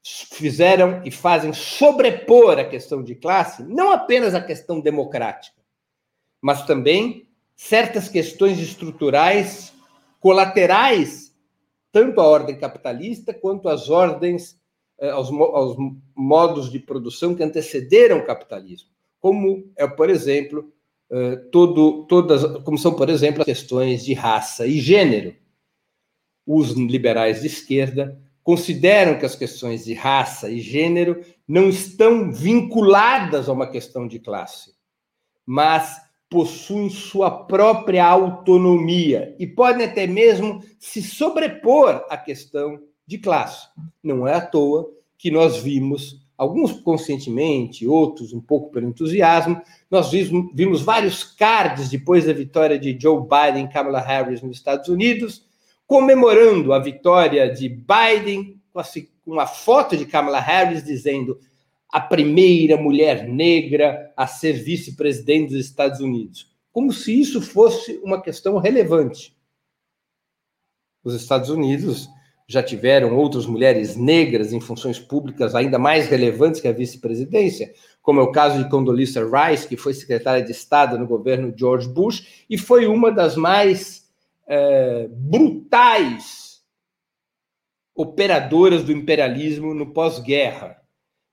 fizeram 0.02 1.00
e 1.04 1.10
fazem 1.12 1.52
sobrepor 1.52 2.58
a 2.58 2.64
questão 2.64 3.04
de 3.04 3.14
classe, 3.14 3.62
não 3.62 3.92
apenas 3.92 4.34
a 4.34 4.40
questão 4.40 4.80
democrática, 4.80 5.62
mas 6.42 6.66
também 6.66 7.28
certas 7.54 8.08
questões 8.08 8.58
estruturais 8.58 9.72
colaterais, 10.18 11.32
tanto 11.92 12.20
à 12.20 12.26
ordem 12.26 12.58
capitalista 12.58 13.32
quanto 13.32 13.68
às 13.68 13.88
ordens, 13.88 14.58
eh, 14.98 15.10
aos, 15.10 15.30
aos 15.30 15.76
modos 16.16 16.72
de 16.72 16.80
produção 16.80 17.32
que 17.32 17.44
antecederam 17.44 18.18
o 18.18 18.26
capitalismo 18.26 18.90
como 19.20 19.72
é, 19.74 19.86
por 19.86 20.10
exemplo, 20.10 20.70
eh, 21.10 21.36
todo, 21.50 22.04
todas, 22.06 22.44
como 22.62 22.76
são, 22.76 22.92
por 22.92 23.08
exemplo, 23.08 23.40
as 23.40 23.46
questões 23.46 24.04
de 24.04 24.12
raça 24.12 24.66
e 24.66 24.78
gênero. 24.80 25.34
Os 26.46 26.72
liberais 26.72 27.40
de 27.40 27.46
esquerda 27.46 28.18
consideram 28.42 29.18
que 29.18 29.24
as 29.24 29.34
questões 29.34 29.84
de 29.84 29.94
raça 29.94 30.50
e 30.50 30.60
gênero 30.60 31.20
não 31.48 31.68
estão 31.68 32.30
vinculadas 32.30 33.48
a 33.48 33.52
uma 33.52 33.66
questão 33.66 34.06
de 34.06 34.18
classe, 34.18 34.74
mas 35.46 36.02
possuem 36.28 36.90
sua 36.90 37.30
própria 37.30 38.04
autonomia 38.04 39.34
e 39.38 39.46
podem 39.46 39.86
até 39.86 40.06
mesmo 40.06 40.62
se 40.78 41.00
sobrepor 41.00 42.04
à 42.10 42.16
questão 42.16 42.80
de 43.06 43.18
classe. 43.18 43.68
Não 44.02 44.26
é 44.26 44.34
à 44.34 44.40
toa 44.40 44.90
que 45.16 45.30
nós 45.30 45.58
vimos 45.58 46.24
alguns 46.36 46.72
conscientemente, 46.72 47.86
outros 47.86 48.32
um 48.32 48.40
pouco 48.40 48.70
pelo 48.70 48.88
entusiasmo. 48.88 49.60
Nós 49.90 50.10
vimos, 50.10 50.50
vimos 50.54 50.82
vários 50.82 51.22
cards 51.22 51.88
depois 51.88 52.26
da 52.26 52.32
vitória 52.32 52.78
de 52.78 52.98
Joe 53.00 53.22
Biden 53.22 53.66
e 53.66 53.68
Kamala 53.68 54.00
Harris 54.00 54.42
nos 54.42 54.56
Estados 54.56 54.88
Unidos, 54.88 55.46
comemorando 55.86 56.72
a 56.72 56.78
vitória 56.78 57.50
de 57.50 57.68
Biden 57.68 58.60
com 59.24 59.38
a, 59.38 59.46
foto 59.46 59.96
de 59.96 60.06
Kamala 60.06 60.40
Harris 60.40 60.82
dizendo 60.82 61.38
a 61.90 62.00
primeira 62.00 62.76
mulher 62.76 63.28
negra 63.28 64.12
a 64.16 64.26
ser 64.26 64.54
vice-presidente 64.54 65.52
dos 65.52 65.64
Estados 65.64 66.00
Unidos, 66.00 66.52
como 66.72 66.92
se 66.92 67.18
isso 67.18 67.40
fosse 67.40 68.00
uma 68.02 68.20
questão 68.20 68.58
relevante. 68.58 69.36
Os 71.04 71.14
Estados 71.14 71.50
Unidos 71.50 72.08
já 72.48 72.62
tiveram 72.62 73.16
outras 73.16 73.46
mulheres 73.46 73.96
negras 73.96 74.52
em 74.52 74.60
funções 74.60 74.98
públicas 74.98 75.54
ainda 75.54 75.78
mais 75.78 76.08
relevantes 76.08 76.60
que 76.60 76.68
a 76.68 76.72
vice-presidência, 76.72 77.72
como 78.02 78.20
é 78.20 78.22
o 78.22 78.32
caso 78.32 78.62
de 78.62 78.68
Condoleezza 78.68 79.22
Rice, 79.24 79.68
que 79.68 79.76
foi 79.76 79.94
secretária 79.94 80.44
de 80.44 80.50
Estado 80.50 80.98
no 80.98 81.06
governo 81.06 81.54
George 81.56 81.88
Bush 81.88 82.44
e 82.50 82.58
foi 82.58 82.86
uma 82.86 83.10
das 83.10 83.36
mais 83.36 84.03
é, 84.46 85.08
brutais 85.10 86.62
operadoras 87.94 88.82
do 88.82 88.92
imperialismo 88.92 89.72
no 89.72 89.92
pós-guerra. 89.92 90.76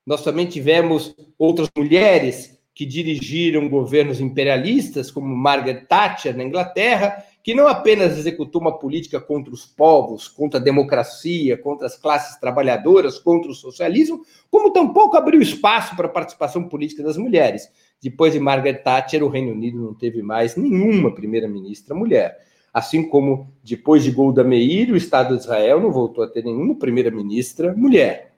Nós 0.06 0.22
também 0.22 0.46
tivemos 0.46 1.14
outras 1.38 1.68
mulheres 1.76 2.58
que 2.74 2.86
dirigiram 2.86 3.68
governos 3.68 4.20
imperialistas, 4.20 5.10
como 5.10 5.26
Margaret 5.26 5.84
Thatcher 5.86 6.36
na 6.36 6.44
Inglaterra, 6.44 7.24
que 7.42 7.54
não 7.54 7.66
apenas 7.66 8.16
executou 8.16 8.60
uma 8.60 8.78
política 8.78 9.20
contra 9.20 9.52
os 9.52 9.66
povos, 9.66 10.28
contra 10.28 10.58
a 10.58 10.62
democracia, 10.62 11.58
contra 11.58 11.86
as 11.86 11.96
classes 11.96 12.38
trabalhadoras, 12.38 13.18
contra 13.18 13.50
o 13.50 13.54
socialismo, 13.54 14.24
como 14.50 14.72
tampouco 14.72 15.16
abriu 15.16 15.42
espaço 15.42 15.96
para 15.96 16.06
a 16.06 16.10
participação 16.10 16.68
política 16.68 17.02
das 17.02 17.16
mulheres. 17.16 17.68
Depois 18.00 18.32
de 18.32 18.40
Margaret 18.40 18.82
Thatcher, 18.82 19.22
o 19.22 19.28
Reino 19.28 19.52
Unido 19.52 19.78
não 19.78 19.94
teve 19.94 20.22
mais 20.22 20.56
nenhuma 20.56 21.14
primeira-ministra 21.14 21.94
mulher. 21.94 22.51
Assim 22.72 23.06
como 23.06 23.52
depois 23.62 24.02
de 24.02 24.10
Golda 24.10 24.42
Meir, 24.42 24.92
o 24.92 24.96
Estado 24.96 25.36
de 25.36 25.42
Israel 25.42 25.80
não 25.80 25.92
voltou 25.92 26.24
a 26.24 26.28
ter 26.28 26.42
nenhuma 26.42 26.74
primeira-ministra 26.74 27.74
mulher. 27.74 28.32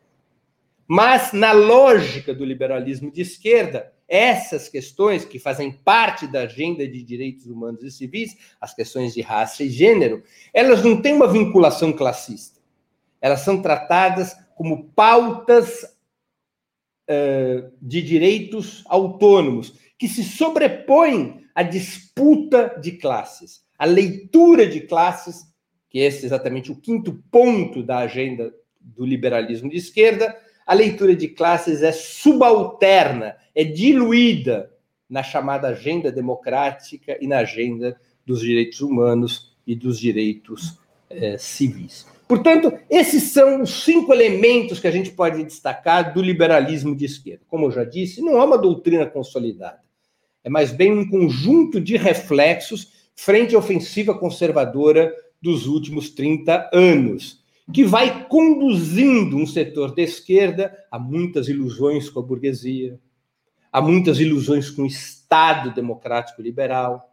Mas, 0.86 1.32
na 1.32 1.52
lógica 1.52 2.34
do 2.34 2.44
liberalismo 2.44 3.10
de 3.10 3.22
esquerda, 3.22 3.92
essas 4.06 4.68
questões 4.68 5.24
que 5.24 5.38
fazem 5.38 5.72
parte 5.72 6.26
da 6.26 6.42
agenda 6.42 6.86
de 6.86 7.02
direitos 7.02 7.46
humanos 7.46 7.82
e 7.82 7.90
civis, 7.90 8.36
as 8.60 8.74
questões 8.74 9.14
de 9.14 9.22
raça 9.22 9.64
e 9.64 9.70
gênero, 9.70 10.22
elas 10.52 10.84
não 10.84 11.00
têm 11.00 11.14
uma 11.14 11.26
vinculação 11.26 11.92
classista. 11.92 12.60
Elas 13.20 13.40
são 13.40 13.62
tratadas 13.62 14.36
como 14.54 14.90
pautas 14.90 15.84
uh, 17.08 17.72
de 17.80 18.02
direitos 18.02 18.84
autônomos, 18.86 19.72
que 19.98 20.06
se 20.06 20.22
sobrepõem 20.22 21.46
à 21.54 21.62
disputa 21.62 22.78
de 22.80 22.92
classes, 22.92 23.63
à 23.78 23.84
leitura 23.84 24.66
de 24.66 24.80
classes, 24.80 25.42
que 25.90 25.98
esse 25.98 26.22
é 26.22 26.26
exatamente 26.26 26.70
o 26.70 26.76
quinto 26.76 27.22
ponto 27.30 27.82
da 27.82 27.98
agenda 27.98 28.52
do 28.80 29.04
liberalismo 29.04 29.70
de 29.70 29.76
esquerda, 29.76 30.36
a 30.66 30.74
leitura 30.74 31.14
de 31.14 31.28
classes 31.28 31.82
é 31.82 31.92
subalterna, 31.92 33.36
é 33.54 33.64
diluída 33.64 34.70
na 35.08 35.22
chamada 35.22 35.68
agenda 35.68 36.10
democrática 36.10 37.18
e 37.20 37.26
na 37.26 37.38
agenda 37.38 37.98
dos 38.24 38.40
direitos 38.40 38.80
humanos 38.80 39.54
e 39.66 39.74
dos 39.74 39.98
direitos 39.98 40.78
eh, 41.10 41.36
civis. 41.38 42.06
Portanto, 42.26 42.72
esses 42.88 43.24
são 43.24 43.62
os 43.62 43.84
cinco 43.84 44.12
elementos 44.12 44.80
que 44.80 44.86
a 44.86 44.90
gente 44.90 45.10
pode 45.10 45.44
destacar 45.44 46.14
do 46.14 46.22
liberalismo 46.22 46.96
de 46.96 47.04
esquerda. 47.04 47.44
Como 47.46 47.66
eu 47.66 47.70
já 47.70 47.84
disse, 47.84 48.22
não 48.22 48.40
é 48.40 48.44
uma 48.44 48.56
doutrina 48.56 49.06
consolidada, 49.06 49.80
é 50.42 50.48
mais 50.48 50.72
bem 50.72 50.92
um 50.92 51.08
conjunto 51.08 51.80
de 51.80 51.96
reflexos 51.96 53.03
frente 53.14 53.56
ofensiva 53.56 54.16
conservadora 54.16 55.12
dos 55.40 55.66
últimos 55.66 56.10
30 56.10 56.70
anos 56.72 57.44
que 57.72 57.84
vai 57.84 58.26
conduzindo 58.26 59.36
um 59.36 59.46
setor 59.46 59.94
da 59.94 60.02
esquerda 60.02 60.76
a 60.90 60.98
muitas 60.98 61.48
ilusões 61.48 62.10
com 62.10 62.20
a 62.20 62.22
burguesia, 62.22 62.98
a 63.72 63.80
muitas 63.80 64.20
ilusões 64.20 64.70
com 64.70 64.82
o 64.82 64.86
Estado 64.86 65.72
democrático 65.72 66.42
liberal, 66.42 67.10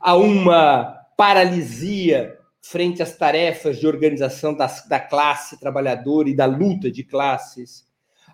a 0.00 0.14
uma 0.14 0.84
paralisia 1.16 2.38
frente 2.60 3.02
às 3.02 3.16
tarefas 3.16 3.78
de 3.78 3.86
organização 3.86 4.54
das, 4.54 4.86
da 4.86 5.00
classe 5.00 5.58
trabalhadora 5.58 6.28
e 6.28 6.36
da 6.36 6.44
luta 6.44 6.90
de 6.90 7.02
classes, 7.02 7.86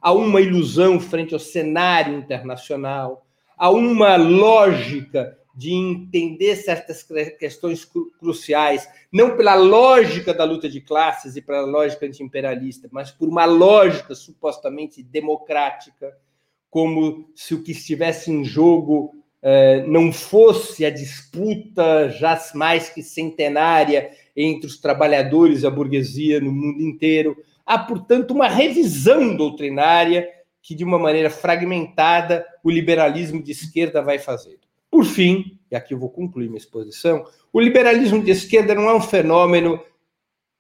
a 0.03 0.13
uma 0.13 0.41
ilusão 0.41 0.99
frente 0.99 1.35
ao 1.35 1.41
cenário 1.41 2.19
internacional, 2.19 3.25
a 3.57 3.71
uma 3.71 4.17
lógica 4.17 5.39
de 5.55 5.73
entender 5.73 6.57
certas 6.57 7.07
questões 7.39 7.85
cru 7.85 8.11
cruciais, 8.19 8.89
não 9.13 9.37
pela 9.37 9.55
lógica 9.55 10.35
da 10.35 10.45
luta 10.45 10.69
de 10.69 10.81
classes 10.81 11.37
e 11.37 11.43
pela 11.43 11.61
lógica 11.61 12.07
antiimperialista, 12.07 12.89
mas 12.91 13.11
por 13.11 13.29
uma 13.29 13.45
lógica 13.45 14.15
supostamente 14.15 15.03
democrática, 15.03 16.17
como 16.69 17.31
se 17.37 17.55
o 17.55 17.63
que 17.63 17.71
estivesse 17.71 18.33
em 18.33 18.45
jogo 18.45 19.15
eh, 19.41 19.85
não 19.87 20.11
fosse 20.11 20.85
a 20.87 20.91
disputa 20.91 22.09
já 22.09 22.41
mais 22.55 22.89
que 22.89 23.03
centenária 23.03 24.11
entre 24.35 24.67
os 24.67 24.79
trabalhadores 24.81 25.63
e 25.63 25.67
a 25.67 25.71
burguesia 25.71 26.41
no 26.41 26.51
mundo 26.51 26.83
inteiro. 26.83 27.37
Há, 27.65 27.79
portanto, 27.79 28.33
uma 28.33 28.49
revisão 28.49 29.37
doutrinária 29.37 30.27
que, 30.63 30.75
de 30.75 30.83
uma 30.83 30.99
maneira 30.99 31.29
fragmentada, 31.29 32.45
o 32.63 32.71
liberalismo 32.71 33.43
de 33.43 33.53
esquerda 33.53 34.01
vai 34.01 34.19
fazer. 34.19 34.59
Por 34.95 35.05
fim, 35.05 35.59
e 35.69 35.75
aqui 35.75 35.93
eu 35.93 35.99
vou 35.99 36.09
concluir 36.09 36.47
minha 36.47 36.57
exposição, 36.57 37.27
o 37.53 37.59
liberalismo 37.59 38.23
de 38.23 38.31
esquerda 38.31 38.77
não 38.77 38.89
é 38.89 38.95
um 38.95 39.01
fenômeno 39.01 39.83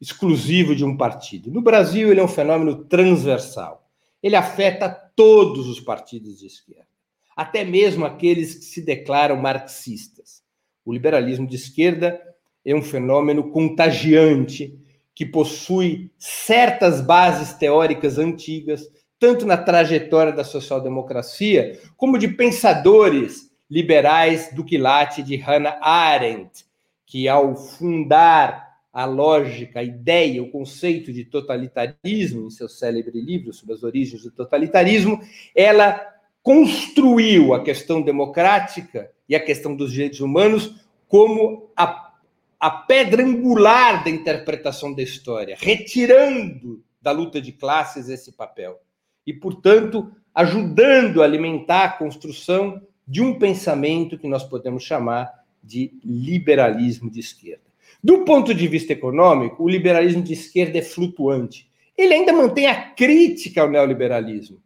exclusivo 0.00 0.74
de 0.74 0.84
um 0.84 0.96
partido. 0.96 1.52
No 1.52 1.62
Brasil, 1.62 2.10
ele 2.10 2.18
é 2.18 2.24
um 2.24 2.26
fenômeno 2.26 2.84
transversal. 2.86 3.88
Ele 4.20 4.34
afeta 4.34 4.88
todos 5.14 5.68
os 5.68 5.78
partidos 5.78 6.40
de 6.40 6.48
esquerda, 6.48 6.88
até 7.36 7.62
mesmo 7.62 8.04
aqueles 8.04 8.56
que 8.56 8.64
se 8.64 8.82
declaram 8.82 9.36
marxistas. 9.36 10.42
O 10.84 10.92
liberalismo 10.92 11.46
de 11.46 11.54
esquerda 11.54 12.20
é 12.64 12.74
um 12.74 12.82
fenômeno 12.82 13.52
contagiante 13.52 14.76
que 15.14 15.24
possui 15.24 16.10
certas 16.18 17.00
bases 17.00 17.52
teóricas 17.52 18.18
antigas, 18.18 18.82
tanto 19.16 19.46
na 19.46 19.56
trajetória 19.56 20.32
da 20.32 20.42
social-democracia, 20.42 21.78
como 21.96 22.18
de 22.18 22.26
pensadores 22.26 23.53
liberais 23.70 24.50
do 24.52 24.64
quilate 24.64 25.22
de 25.22 25.36
Hannah 25.36 25.78
Arendt, 25.80 26.64
que 27.06 27.28
ao 27.28 27.56
fundar 27.56 28.64
a 28.92 29.04
lógica, 29.04 29.80
a 29.80 29.82
ideia, 29.82 30.42
o 30.42 30.50
conceito 30.50 31.12
de 31.12 31.24
totalitarismo 31.24 32.46
em 32.46 32.50
seu 32.50 32.68
célebre 32.68 33.20
livro 33.20 33.52
sobre 33.52 33.74
as 33.74 33.82
origens 33.82 34.22
do 34.22 34.30
totalitarismo, 34.30 35.20
ela 35.54 36.14
construiu 36.42 37.52
a 37.54 37.64
questão 37.64 38.00
democrática 38.00 39.10
e 39.28 39.34
a 39.34 39.40
questão 39.40 39.74
dos 39.74 39.90
direitos 39.90 40.20
humanos 40.20 40.76
como 41.08 41.70
a, 41.76 42.12
a 42.60 42.70
pedra 42.70 43.24
angular 43.24 44.04
da 44.04 44.10
interpretação 44.10 44.94
da 44.94 45.02
história, 45.02 45.56
retirando 45.58 46.84
da 47.00 47.10
luta 47.10 47.40
de 47.40 47.50
classes 47.50 48.08
esse 48.08 48.32
papel 48.32 48.78
e, 49.26 49.32
portanto, 49.32 50.12
ajudando 50.34 51.22
a 51.22 51.24
alimentar 51.24 51.84
a 51.84 51.92
construção 51.92 52.80
de 53.06 53.22
um 53.22 53.38
pensamento 53.38 54.18
que 54.18 54.28
nós 54.28 54.44
podemos 54.44 54.82
chamar 54.82 55.30
de 55.62 55.92
liberalismo 56.04 57.10
de 57.10 57.20
esquerda. 57.20 57.64
Do 58.02 58.24
ponto 58.24 58.54
de 58.54 58.68
vista 58.68 58.92
econômico, 58.92 59.62
o 59.62 59.68
liberalismo 59.68 60.22
de 60.22 60.32
esquerda 60.32 60.78
é 60.78 60.82
flutuante. 60.82 61.70
Ele 61.96 62.14
ainda 62.14 62.32
mantém 62.32 62.66
a 62.66 62.90
crítica 62.90 63.62
ao 63.62 63.70
neoliberalismo, 63.70 64.60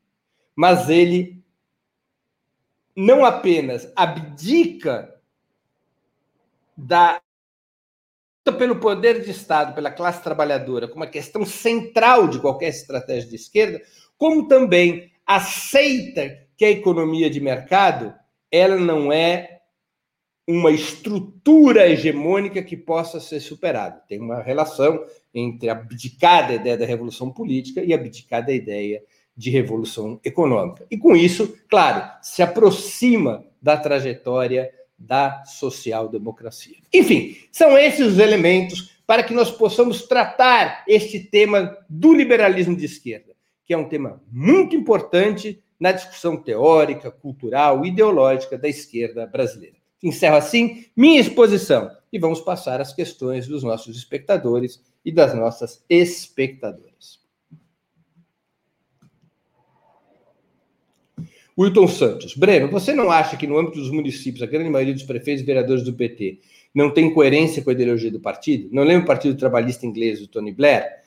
mas 0.57 0.89
ele 0.89 1.43
não 2.97 3.25
apenas 3.25 3.93
abdica 3.95 5.15
da 6.77 7.21
pelo 8.57 8.77
poder 8.77 9.23
de 9.23 9.31
Estado, 9.31 9.75
pela 9.75 9.91
classe 9.91 10.23
trabalhadora, 10.23 10.89
como 10.89 11.03
uma 11.03 11.11
questão 11.11 11.45
central 11.45 12.29
de 12.29 12.41
qualquer 12.41 12.69
estratégia 12.69 13.29
de 13.29 13.37
esquerda, 13.37 13.83
como 14.17 14.49
também 14.49 15.13
aceita 15.27 16.47
que 16.57 16.65
a 16.65 16.71
economia 16.71 17.29
de 17.29 17.41
mercado 17.41 18.15
ela 18.51 18.77
não 18.77 19.13
é 19.13 19.59
uma 20.47 20.71
estrutura 20.71 21.87
hegemônica 21.87 22.63
que 22.63 22.77
possa 22.77 23.21
ser 23.21 23.41
superada. 23.41 24.03
Tem 24.09 24.19
uma 24.19 24.41
relação 24.41 25.05
entre 25.35 25.69
a 25.69 25.73
abdicada 25.73 26.55
ideia 26.55 26.77
da 26.77 26.87
revolução 26.87 27.31
política 27.31 27.83
e 27.85 27.93
a 27.93 27.97
abdicada 27.97 28.51
ideia 28.51 29.03
de 29.37 29.51
revolução 29.51 30.19
econômica. 30.25 30.87
E 30.91 30.97
com 30.97 31.15
isso, 31.15 31.57
claro, 31.69 32.11
se 32.23 32.43
aproxima 32.43 33.45
da 33.61 33.77
trajetória 33.77 34.73
da 34.99 35.45
social-democracia. 35.45 36.77
Enfim, 36.93 37.37
são 37.53 37.79
esses 37.79 38.15
os 38.15 38.19
elementos 38.19 38.99
para 39.07 39.23
que 39.23 39.33
nós 39.33 39.51
possamos 39.51 40.03
tratar 40.07 40.83
este 40.89 41.21
tema 41.21 41.77
do 41.89 42.13
liberalismo 42.13 42.75
de 42.75 42.87
esquerda, 42.87 43.35
que 43.65 43.73
é 43.73 43.79
um 43.79 43.89
tema 43.89 44.21
muito 44.31 44.75
importante 44.75 45.63
na 45.79 45.93
discussão 45.93 46.37
teórica, 46.37 47.11
cultural, 47.11 47.85
ideológica 47.85 48.59
da 48.59 48.69
esquerda 48.69 49.27
brasileira. 49.27 49.77
Encerro 50.03 50.37
assim 50.37 50.87
minha 50.97 51.21
exposição 51.21 51.91
e 52.13 52.19
vamos 52.19 52.41
passar 52.41 52.81
às 52.81 52.93
questões 52.93 53.47
dos 53.47 53.63
nossos 53.63 53.97
espectadores 53.97 54.83
e 55.05 55.13
das 55.13 55.35
nossas 55.35 55.85
espectadoras. 55.89 57.19
Wilton 61.59 61.89
Santos. 61.89 62.37
Breno, 62.37 62.71
você 62.71 62.95
não 62.95 63.11
acha 63.11 63.37
que 63.37 63.47
no 63.47 63.59
âmbito 63.59 63.79
dos 63.79 63.91
municípios, 63.91 64.43
a 64.43 64.47
grande 64.47 64.71
maioria 64.71 64.95
dos 64.95 65.03
prefeitos 65.03 65.43
e 65.43 65.47
vereadores 65.47 65.83
do 65.83 65.93
PT 65.93 66.39
não 66.73 66.93
tem 66.95 67.13
coerência 67.13 67.63
com 67.65 67.71
a 67.71 67.73
ideologia 67.73 68.13
do 68.13 68.21
partido? 68.21 68.69
Não 68.71 68.85
lembra 68.85 69.03
o 69.03 69.07
Partido 69.07 69.37
Trabalhista 69.37 69.85
Inglês 69.85 70.21
do 70.21 70.29
Tony 70.29 70.53
Blair? 70.53 70.98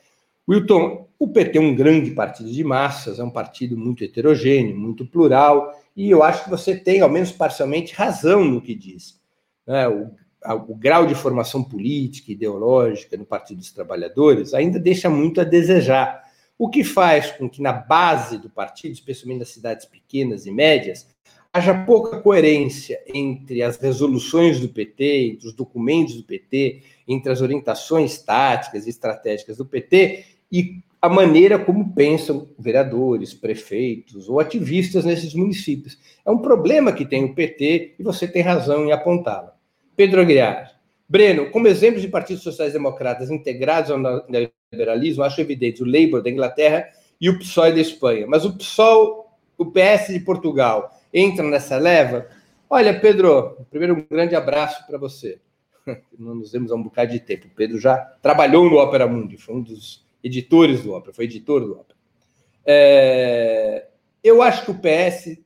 Wilton, 0.52 1.08
o 1.18 1.30
PT 1.30 1.58
é 1.58 1.62
um 1.62 1.74
grande 1.74 2.12
partido 2.12 2.52
de 2.52 2.62
massas, 2.62 3.20
é 3.20 3.24
um 3.24 3.30
partido 3.30 3.78
muito 3.78 4.04
heterogêneo, 4.04 4.78
muito 4.78 5.06
plural, 5.06 5.72
e 5.96 6.10
eu 6.10 6.22
acho 6.22 6.44
que 6.44 6.50
você 6.50 6.76
tem, 6.76 7.00
ao 7.00 7.10
menos 7.10 7.32
parcialmente, 7.32 7.94
razão 7.94 8.44
no 8.44 8.60
que 8.60 8.76
diz. 8.76 9.18
Né? 9.66 9.88
O, 9.88 10.12
a, 10.44 10.54
o 10.54 10.76
grau 10.76 11.06
de 11.06 11.16
formação 11.16 11.64
política, 11.64 12.34
ideológica 12.34 13.16
no 13.16 13.26
Partido 13.26 13.60
dos 13.60 13.72
Trabalhadores 13.72 14.54
ainda 14.54 14.78
deixa 14.78 15.10
muito 15.10 15.40
a 15.40 15.46
desejar, 15.46 16.22
o 16.58 16.70
que 16.70 16.84
faz 16.84 17.32
com 17.32 17.50
que 17.50 17.62
na 17.62 17.72
base 17.72 18.38
do 18.38 18.50
partido, 18.50 18.92
especialmente 18.92 19.40
nas 19.40 19.50
cidades 19.50 19.86
pequenas 19.86 20.46
e 20.46 20.52
médias, 20.52 21.08
haja 21.54 21.74
pouca 21.86 22.20
coerência 22.20 23.02
entre 23.08 23.64
as 23.64 23.78
resoluções 23.78 24.60
do 24.60 24.68
PT, 24.68 25.28
entre 25.28 25.48
os 25.48 25.54
documentos 25.54 26.16
do 26.16 26.24
PT, 26.24 26.84
entre 27.08 27.32
as 27.32 27.42
orientações 27.42 28.22
táticas 28.22 28.86
e 28.86 28.90
estratégicas 28.90 29.58
do 29.58 29.66
PT 29.66 30.26
e 30.52 30.82
a 31.02 31.10
maneira 31.10 31.58
como 31.58 31.94
pensam 31.96 32.48
vereadores, 32.60 33.34
prefeitos 33.34 34.30
ou 34.30 34.40
ativistas 34.40 35.04
nesses 35.04 35.34
municípios. 35.34 35.98
É 36.24 36.30
um 36.30 36.38
problema 36.38 36.92
que 36.92 37.06
tem 37.06 37.24
o 37.24 37.34
PT 37.34 37.96
e 37.98 38.04
você 38.04 38.28
tem 38.28 38.44
razão 38.44 38.86
em 38.86 38.92
apontá-lo. 38.92 39.50
Pedro 39.96 40.22
Aguiar. 40.22 40.80
Breno, 41.10 41.50
como 41.50 41.68
exemplos 41.68 42.02
de 42.02 42.08
partidos 42.08 42.44
sociais-democratas 42.44 43.32
integrados 43.32 43.92
ao 43.92 43.98
neoliberalismo, 43.98 45.24
acho 45.24 45.42
evidente 45.42 45.84
o 45.84 45.86
Labour 45.86 46.22
da 46.22 46.30
Inglaterra 46.30 46.88
e 47.20 47.30
o 47.30 47.38
PSOE 47.38 47.74
da 47.74 47.82
Espanha. 47.82 48.28
Mas 48.28 48.46
o 48.46 48.56
PSOL, 48.56 49.38
o 49.58 49.66
PS 49.66 50.14
de 50.14 50.20
Portugal, 50.20 50.98
entram 51.14 51.50
nessa 51.50 51.78
leva? 51.78 52.28
Olha, 52.70 52.98
Pedro, 52.98 53.58
primeiro 53.70 53.96
um 53.96 54.06
grande 54.10 54.36
abraço 54.36 54.86
para 54.88 54.98
você. 54.98 55.40
Não 56.18 56.36
nos 56.36 56.52
vemos 56.52 56.72
há 56.72 56.76
um 56.76 56.84
bocado 56.84 57.12
de 57.12 57.20
tempo. 57.20 57.48
O 57.48 57.56
Pedro 57.56 57.80
já 57.80 57.98
trabalhou 58.22 58.70
no 58.70 58.78
Opera 58.78 59.08
Mundi, 59.08 59.36
foi 59.36 59.56
um 59.56 59.62
dos 59.62 60.06
editores 60.24 60.84
do 60.84 60.94
Opera, 60.94 61.14
foi 61.14 61.26
editor 61.26 61.62
do 61.62 61.74
Opera. 61.74 61.98
É, 62.66 63.88
eu 64.24 64.42
acho 64.42 64.66
que 64.66 64.72
o 64.72 64.80
PS 64.80 65.38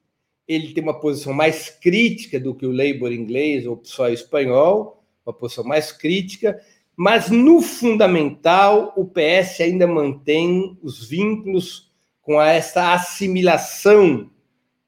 ele 0.48 0.74
tem 0.74 0.84
uma 0.84 1.00
posição 1.00 1.34
mais 1.34 1.70
crítica 1.70 2.40
do 2.40 2.54
que 2.54 2.66
o 2.66 2.72
Labour 2.72 3.12
inglês 3.12 3.66
ou 3.66 3.74
o 3.74 3.78
PSOE 3.78 4.14
espanhol, 4.14 5.04
uma 5.26 5.34
posição 5.34 5.64
mais 5.64 5.92
crítica, 5.92 6.60
mas 6.96 7.30
no 7.30 7.62
fundamental 7.62 8.94
o 8.96 9.06
PS 9.06 9.62
ainda 9.62 9.88
mantém 9.88 10.78
os 10.84 11.08
vínculos 11.08 11.92
com 12.22 12.42
essa 12.42 12.94
assimilação 12.94 14.30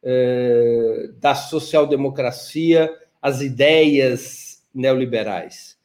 é, 0.03 1.09
da 1.19 1.33
social-democracia 1.33 2.93
às 3.21 3.41
ideias 3.41 4.63
neoliberais 4.73 5.76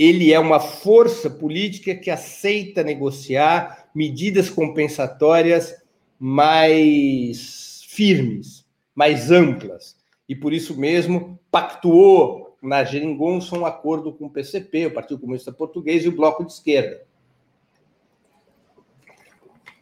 ele 0.00 0.32
é 0.32 0.40
uma 0.40 0.58
força 0.58 1.28
política 1.28 1.94
que 1.94 2.10
aceita 2.10 2.82
negociar 2.82 3.90
medidas 3.94 4.48
compensatórias 4.48 5.76
mais 6.18 7.82
firmes, 7.86 8.64
mais 8.94 9.30
amplas. 9.30 9.98
E 10.26 10.34
por 10.34 10.54
isso 10.54 10.74
mesmo 10.74 11.38
pactuou 11.50 12.56
na 12.62 12.82
Geringonça 12.82 13.54
um 13.54 13.66
acordo 13.66 14.10
com 14.10 14.24
o 14.24 14.30
PCP, 14.30 14.86
o 14.86 14.94
Partido 14.94 15.20
Comunista 15.20 15.52
Português 15.52 16.02
e 16.02 16.08
o 16.08 16.16
Bloco 16.16 16.46
de 16.46 16.52
Esquerda. 16.54 17.02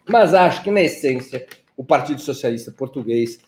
Mas 0.05 0.35
acho 0.35 0.65
que, 0.65 0.71
na 0.73 0.81
essência, 0.81 1.47
o 1.77 1.85
Partido 1.85 2.21
Socialista 2.21 2.73
Português 2.73 3.39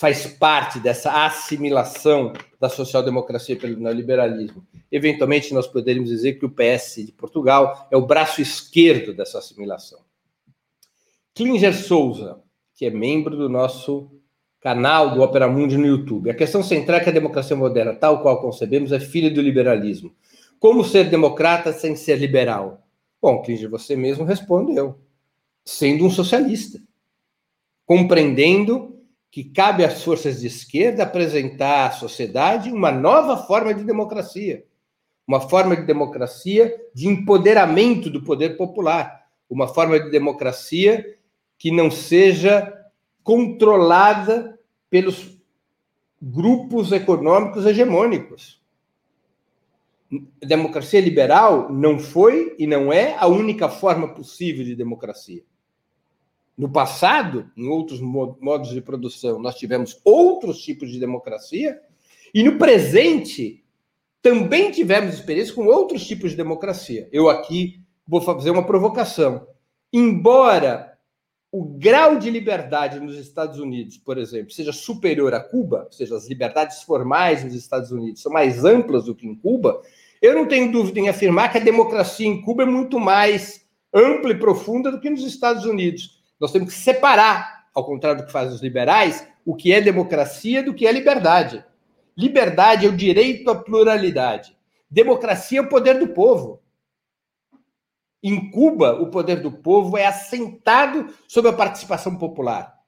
faz 0.00 0.26
parte 0.26 0.80
dessa 0.80 1.26
assimilação 1.26 2.32
da 2.58 2.70
social-democracia 2.70 3.54
pelo 3.54 3.78
neoliberalismo. 3.78 4.66
Eventualmente, 4.90 5.52
nós 5.52 5.66
poderíamos 5.66 6.08
dizer 6.08 6.38
que 6.38 6.46
o 6.46 6.50
PS 6.50 7.04
de 7.04 7.12
Portugal 7.12 7.86
é 7.90 7.98
o 7.98 8.06
braço 8.06 8.40
esquerdo 8.40 9.12
dessa 9.12 9.38
assimilação. 9.38 10.00
Klinger 11.34 11.76
Souza, 11.76 12.40
que 12.74 12.86
é 12.86 12.90
membro 12.90 13.36
do 13.36 13.50
nosso 13.50 14.10
canal 14.58 15.12
do 15.12 15.20
Opera 15.20 15.46
Mundi 15.46 15.76
no 15.76 15.86
YouTube. 15.86 16.30
A 16.30 16.34
questão 16.34 16.62
central 16.62 16.98
é 16.98 17.04
que 17.04 17.10
a 17.10 17.12
democracia 17.12 17.54
moderna, 17.54 17.94
tal 17.94 18.22
qual 18.22 18.40
concebemos, 18.40 18.92
é 18.92 19.00
filha 19.00 19.30
do 19.30 19.42
liberalismo. 19.42 20.14
Como 20.58 20.82
ser 20.82 21.10
democrata 21.10 21.74
sem 21.74 21.94
ser 21.94 22.16
liberal? 22.18 22.86
Bom, 23.20 23.42
Klinger, 23.42 23.68
você 23.68 23.94
mesmo 23.96 24.24
respondeu. 24.24 24.98
Sendo 25.62 26.06
um 26.06 26.10
socialista. 26.10 26.80
Compreendendo 27.84 28.99
que 29.30 29.44
cabe 29.44 29.84
às 29.84 30.02
forças 30.02 30.40
de 30.40 30.48
esquerda 30.48 31.04
apresentar 31.04 31.86
à 31.86 31.92
sociedade 31.92 32.72
uma 32.72 32.90
nova 32.90 33.36
forma 33.36 33.72
de 33.72 33.84
democracia. 33.84 34.64
Uma 35.26 35.40
forma 35.40 35.76
de 35.76 35.84
democracia 35.84 36.74
de 36.92 37.06
empoderamento 37.06 38.10
do 38.10 38.22
poder 38.22 38.56
popular. 38.56 39.26
Uma 39.48 39.68
forma 39.68 40.00
de 40.00 40.10
democracia 40.10 41.16
que 41.56 41.70
não 41.70 41.90
seja 41.90 42.76
controlada 43.22 44.58
pelos 44.88 45.38
grupos 46.20 46.90
econômicos 46.90 47.64
hegemônicos. 47.64 48.60
A 50.42 50.46
democracia 50.46 51.00
liberal 51.00 51.70
não 51.72 52.00
foi 52.00 52.56
e 52.58 52.66
não 52.66 52.92
é 52.92 53.14
a 53.16 53.28
única 53.28 53.68
forma 53.68 54.12
possível 54.12 54.64
de 54.64 54.74
democracia. 54.74 55.44
No 56.56 56.70
passado, 56.70 57.50
em 57.56 57.68
outros 57.68 58.00
modos 58.00 58.70
de 58.70 58.80
produção, 58.80 59.38
nós 59.38 59.54
tivemos 59.54 60.00
outros 60.04 60.60
tipos 60.62 60.90
de 60.90 61.00
democracia, 61.00 61.80
e 62.34 62.42
no 62.42 62.58
presente 62.58 63.64
também 64.22 64.70
tivemos 64.70 65.14
experiência 65.14 65.54
com 65.54 65.66
outros 65.66 66.06
tipos 66.06 66.32
de 66.32 66.36
democracia. 66.36 67.08
Eu 67.10 67.28
aqui 67.28 67.80
vou 68.06 68.20
fazer 68.20 68.50
uma 68.50 68.66
provocação. 68.66 69.46
Embora 69.92 70.90
o 71.52 71.64
grau 71.64 72.16
de 72.16 72.30
liberdade 72.30 73.00
nos 73.00 73.16
Estados 73.16 73.58
Unidos, 73.58 73.96
por 73.96 74.18
exemplo, 74.18 74.52
seja 74.52 74.72
superior 74.72 75.34
a 75.34 75.40
Cuba, 75.40 75.84
ou 75.86 75.92
seja, 75.92 76.14
as 76.14 76.28
liberdades 76.28 76.82
formais 76.82 77.42
nos 77.42 77.54
Estados 77.54 77.90
Unidos 77.90 78.22
são 78.22 78.30
mais 78.30 78.64
amplas 78.64 79.06
do 79.06 79.14
que 79.14 79.26
em 79.26 79.34
Cuba, 79.34 79.80
eu 80.22 80.34
não 80.34 80.46
tenho 80.46 80.70
dúvida 80.70 81.00
em 81.00 81.08
afirmar 81.08 81.50
que 81.50 81.58
a 81.58 81.62
democracia 81.62 82.26
em 82.26 82.40
Cuba 82.42 82.62
é 82.62 82.66
muito 82.66 83.00
mais 83.00 83.66
ampla 83.92 84.30
e 84.30 84.38
profunda 84.38 84.92
do 84.92 85.00
que 85.00 85.10
nos 85.10 85.24
Estados 85.24 85.64
Unidos. 85.64 86.19
Nós 86.40 86.50
temos 86.50 86.72
que 86.72 86.80
separar, 86.80 87.66
ao 87.74 87.84
contrário 87.84 88.22
do 88.22 88.26
que 88.26 88.32
fazem 88.32 88.54
os 88.54 88.62
liberais, 88.62 89.28
o 89.44 89.54
que 89.54 89.72
é 89.72 89.80
democracia 89.80 90.62
do 90.62 90.72
que 90.72 90.86
é 90.86 90.92
liberdade. 90.92 91.64
Liberdade 92.16 92.86
é 92.86 92.88
o 92.88 92.96
direito 92.96 93.50
à 93.50 93.54
pluralidade. 93.54 94.56
Democracia 94.90 95.58
é 95.58 95.62
o 95.62 95.68
poder 95.68 95.98
do 95.98 96.08
povo. 96.08 96.62
Em 98.22 98.50
Cuba, 98.50 99.00
o 99.00 99.10
poder 99.10 99.40
do 99.40 99.52
povo 99.52 99.96
é 99.96 100.06
assentado 100.06 101.14
sobre 101.28 101.50
a 101.50 101.54
participação 101.54 102.16
popular. 102.16 102.78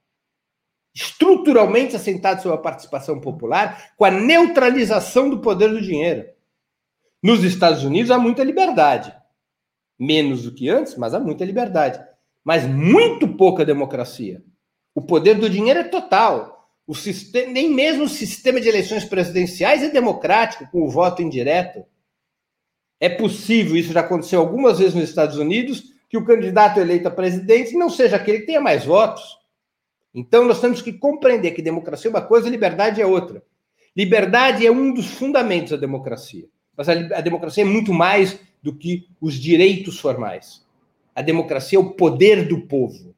Estruturalmente 0.93 1.95
assentado 1.95 2.41
sobre 2.41 2.57
a 2.57 2.61
participação 2.61 3.19
popular, 3.19 3.93
com 3.95 4.05
a 4.05 4.11
neutralização 4.11 5.29
do 5.29 5.39
poder 5.39 5.69
do 5.69 5.81
dinheiro. 5.81 6.29
Nos 7.21 7.43
Estados 7.43 7.83
Unidos 7.83 8.11
há 8.11 8.19
muita 8.19 8.43
liberdade. 8.43 9.15
Menos 9.97 10.43
do 10.43 10.53
que 10.53 10.69
antes, 10.69 10.95
mas 10.95 11.13
há 11.13 11.19
muita 11.19 11.45
liberdade. 11.45 12.03
Mas 12.43 12.65
muito 12.65 13.27
pouca 13.27 13.65
democracia. 13.65 14.43
O 14.93 15.01
poder 15.01 15.35
do 15.35 15.49
dinheiro 15.49 15.79
é 15.79 15.83
total. 15.83 16.69
O 16.85 16.93
sistema, 16.93 17.51
nem 17.51 17.69
mesmo 17.69 18.03
o 18.03 18.09
sistema 18.09 18.59
de 18.59 18.67
eleições 18.67 19.05
presidenciais 19.05 19.81
é 19.81 19.89
democrático, 19.89 20.69
com 20.69 20.83
o 20.83 20.89
voto 20.89 21.21
indireto. 21.21 21.85
É 22.99 23.09
possível, 23.09 23.75
isso 23.75 23.93
já 23.93 24.01
aconteceu 24.01 24.39
algumas 24.39 24.79
vezes 24.79 24.93
nos 24.93 25.09
Estados 25.09 25.37
Unidos, 25.37 25.83
que 26.09 26.17
o 26.17 26.25
candidato 26.25 26.79
eleito 26.79 27.07
a 27.07 27.11
presidente 27.11 27.73
não 27.73 27.89
seja 27.89 28.17
aquele 28.17 28.39
que 28.39 28.45
tenha 28.45 28.61
mais 28.61 28.85
votos. 28.85 29.23
Então, 30.13 30.45
nós 30.45 30.61
temos 30.61 30.81
que 30.81 30.93
compreender 30.93 31.51
que 31.51 31.61
democracia 31.61 32.09
é 32.09 32.13
uma 32.13 32.21
coisa, 32.21 32.49
liberdade 32.49 33.01
é 33.01 33.05
outra. 33.05 33.43
Liberdade 33.95 34.65
é 34.65 34.71
um 34.71 34.93
dos 34.93 35.07
fundamentos 35.07 35.71
da 35.71 35.77
democracia. 35.77 36.47
Mas 36.75 36.89
a, 36.89 36.93
a 36.93 37.21
democracia 37.21 37.63
é 37.63 37.67
muito 37.67 37.93
mais 37.93 38.39
do 38.61 38.75
que 38.75 39.07
os 39.19 39.35
direitos 39.35 39.99
formais. 39.99 40.62
A 41.15 41.21
democracia 41.21 41.77
é 41.77 41.81
o 41.81 41.91
poder 41.91 42.47
do 42.47 42.67
povo. 42.67 43.13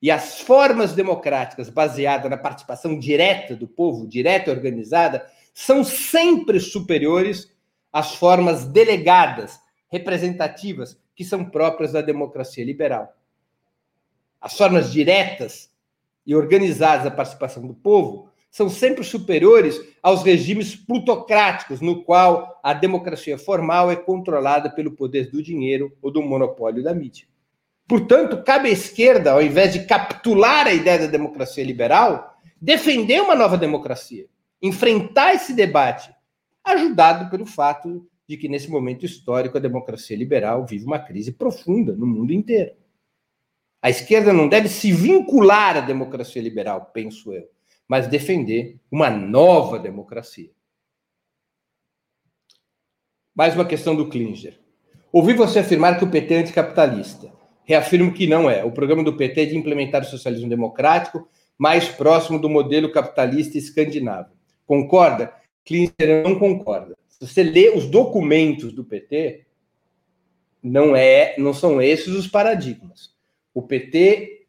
E 0.00 0.10
as 0.10 0.40
formas 0.40 0.94
democráticas 0.94 1.68
baseadas 1.68 2.28
na 2.28 2.36
participação 2.36 2.98
direta 2.98 3.54
do 3.54 3.68
povo, 3.68 4.06
direta 4.06 4.50
e 4.50 4.54
organizada, 4.54 5.24
são 5.54 5.84
sempre 5.84 6.58
superiores 6.58 7.54
as 7.92 8.14
formas 8.14 8.64
delegadas, 8.64 9.60
representativas, 9.88 10.98
que 11.14 11.24
são 11.24 11.44
próprias 11.44 11.92
da 11.92 12.00
democracia 12.00 12.64
liberal. 12.64 13.14
As 14.40 14.56
formas 14.56 14.90
diretas 14.90 15.70
e 16.26 16.34
organizadas 16.34 17.04
da 17.04 17.10
participação 17.10 17.64
do 17.66 17.74
povo 17.74 18.31
são 18.52 18.68
sempre 18.68 19.02
superiores 19.02 19.80
aos 20.02 20.22
regimes 20.22 20.76
plutocráticos, 20.76 21.80
no 21.80 22.04
qual 22.04 22.60
a 22.62 22.74
democracia 22.74 23.38
formal 23.38 23.90
é 23.90 23.96
controlada 23.96 24.68
pelo 24.68 24.92
poder 24.92 25.30
do 25.30 25.42
dinheiro 25.42 25.90
ou 26.02 26.10
do 26.10 26.22
monopólio 26.22 26.84
da 26.84 26.94
mídia. 26.94 27.26
Portanto, 27.88 28.44
cabe 28.44 28.68
à 28.68 28.72
esquerda, 28.72 29.32
ao 29.32 29.42
invés 29.42 29.72
de 29.72 29.86
capitular 29.86 30.66
a 30.66 30.74
ideia 30.74 30.98
da 30.98 31.06
democracia 31.06 31.64
liberal, 31.64 32.36
defender 32.60 33.22
uma 33.22 33.34
nova 33.34 33.56
democracia, 33.56 34.26
enfrentar 34.60 35.34
esse 35.34 35.54
debate 35.54 36.14
ajudado 36.62 37.30
pelo 37.30 37.46
fato 37.46 38.06
de 38.28 38.36
que, 38.36 38.48
nesse 38.50 38.70
momento 38.70 39.06
histórico, 39.06 39.56
a 39.56 39.60
democracia 39.60 40.16
liberal 40.16 40.66
vive 40.66 40.84
uma 40.84 40.98
crise 40.98 41.32
profunda 41.32 41.94
no 41.96 42.06
mundo 42.06 42.34
inteiro. 42.34 42.72
A 43.80 43.88
esquerda 43.88 44.30
não 44.30 44.46
deve 44.46 44.68
se 44.68 44.92
vincular 44.92 45.78
à 45.78 45.80
democracia 45.80 46.40
liberal, 46.40 46.90
penso 46.92 47.32
eu, 47.32 47.48
mas 47.92 48.06
defender 48.06 48.78
uma 48.90 49.10
nova 49.10 49.78
democracia. 49.78 50.48
Mais 53.34 53.54
uma 53.54 53.66
questão 53.66 53.94
do 53.94 54.08
Klinger. 54.08 54.58
Ouvi 55.12 55.34
você 55.34 55.58
afirmar 55.58 55.98
que 55.98 56.04
o 56.04 56.10
PT 56.10 56.32
é 56.32 56.38
anticapitalista. 56.38 57.30
Reafirmo 57.64 58.14
que 58.14 58.26
não 58.26 58.48
é. 58.48 58.64
O 58.64 58.72
programa 58.72 59.04
do 59.04 59.14
PT 59.14 59.42
é 59.42 59.44
de 59.44 59.58
implementar 59.58 60.00
o 60.00 60.06
socialismo 60.06 60.48
democrático 60.48 61.28
mais 61.58 61.86
próximo 61.86 62.38
do 62.38 62.48
modelo 62.48 62.90
capitalista 62.90 63.58
escandinavo. 63.58 64.30
Concorda? 64.66 65.30
Klinger 65.62 66.22
não 66.24 66.38
concorda. 66.38 66.96
Se 67.10 67.20
você 67.20 67.42
lê 67.42 67.76
os 67.76 67.86
documentos 67.90 68.72
do 68.72 68.86
PT, 68.86 69.44
não 70.62 70.96
é, 70.96 71.34
não 71.36 71.52
são 71.52 71.82
esses 71.82 72.08
os 72.08 72.26
paradigmas. 72.26 73.14
O 73.52 73.60
PT 73.60 74.41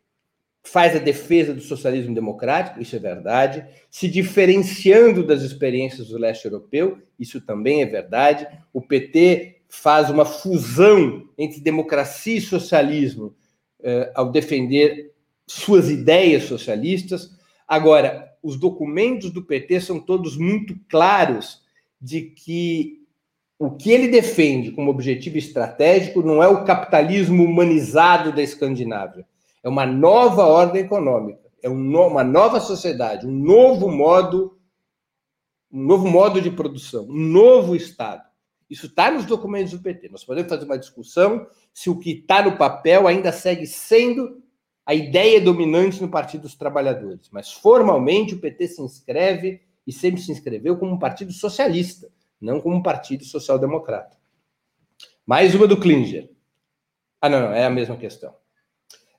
faz 0.64 0.96
a 0.96 1.00
defesa 1.00 1.54
do 1.54 1.62
socialismo 1.62 2.16
democrático, 2.16 2.82
isso 2.82 2.96
é 2.96 3.00
verdade, 3.00 3.66
se 3.90 4.08
diferenciando 4.08 5.22
das 5.22 5.42
experiências 5.42 6.08
do 6.08 6.18
leste 6.18 6.46
europeu, 6.46 7.00
isso 7.20 7.42
também 7.42 7.82
é 7.82 7.86
verdade. 7.86 8.48
O 8.72 8.82
PT 8.82 9.58
faz 9.68 10.10
uma 10.10 10.24
fusão 10.24 11.28
entre 11.38 11.60
democracia 11.60 12.38
e 12.38 12.42
socialismo 12.42 13.36
eh, 13.84 14.12
ao 14.16 14.32
defender 14.32 15.12
suas 15.46 15.90
ideias 15.90 16.44
socialistas. 16.44 17.32
Agora, 17.68 18.32
os 18.42 18.58
documentos 18.58 19.32
do 19.32 19.44
PT 19.44 19.82
são 19.82 20.00
todos 20.00 20.38
muito 20.38 20.78
claros 20.88 21.62
de 22.00 22.22
que 22.22 23.04
o 23.60 23.72
que 23.72 23.92
ele 23.92 24.08
defende 24.08 24.72
como 24.72 24.92
objetivo 24.92 25.38
estratégico 25.38 26.22
não 26.22 26.44
é 26.44 26.48
o 26.48 26.64
capitalismo 26.64 27.44
humanizado 27.44 28.32
da 28.32 28.42
Escandinávia, 28.42 29.26
é 29.64 29.70
uma 29.70 29.86
nova 29.86 30.46
ordem 30.46 30.84
econômica, 30.84 31.50
é 31.62 31.70
uma 31.70 32.24
nova 32.24 32.60
sociedade, 32.60 33.26
um 33.26 33.32
novo 33.32 33.90
modo, 33.90 34.60
um 35.72 35.82
novo 35.82 36.08
modo 36.08 36.42
de 36.42 36.52
produção, 36.52 37.06
um 37.06 37.18
novo 37.18 37.76
Estado. 37.76 38.24
Isso 38.70 38.88
está 38.88 39.10
nos 39.10 39.26
documentos 39.26 39.72
do 39.72 39.80
PT. 39.82 40.10
Nós 40.10 40.24
podemos 40.24 40.50
fazer 40.50 40.66
uma 40.66 40.78
discussão 40.78 41.48
se 41.74 41.90
o 41.90 41.98
que 41.98 42.12
está 42.12 42.44
no 42.44 42.58
papel 42.58 43.08
ainda 43.08 43.32
segue 43.32 43.66
sendo 43.66 44.42
a 44.86 44.94
ideia 44.94 45.40
dominante 45.40 46.02
no 46.02 46.10
Partido 46.10 46.42
dos 46.42 46.56
Trabalhadores, 46.56 47.30
mas 47.32 47.52
formalmente 47.52 48.36
o 48.36 48.40
PT 48.40 48.68
se 48.68 48.82
inscreve 48.82 49.62
e 49.88 49.94
sempre 49.94 50.22
se 50.22 50.32
inscreveu 50.32 50.78
como 50.78 50.94
um 50.94 51.00
partido 51.00 51.32
socialista, 51.32 52.12
não 52.40 52.60
como 52.60 52.76
um 52.76 52.82
partido 52.82 53.24
social-democrata. 53.24 54.18
Mais 55.26 55.56
uma 55.56 55.68
do 55.68 55.80
Klinger. 55.80 56.30
Ah, 57.22 57.30
não, 57.30 57.42
não, 57.42 57.54
é 57.54 57.64
a 57.64 57.70
mesma 57.70 57.96
questão. 57.96 58.36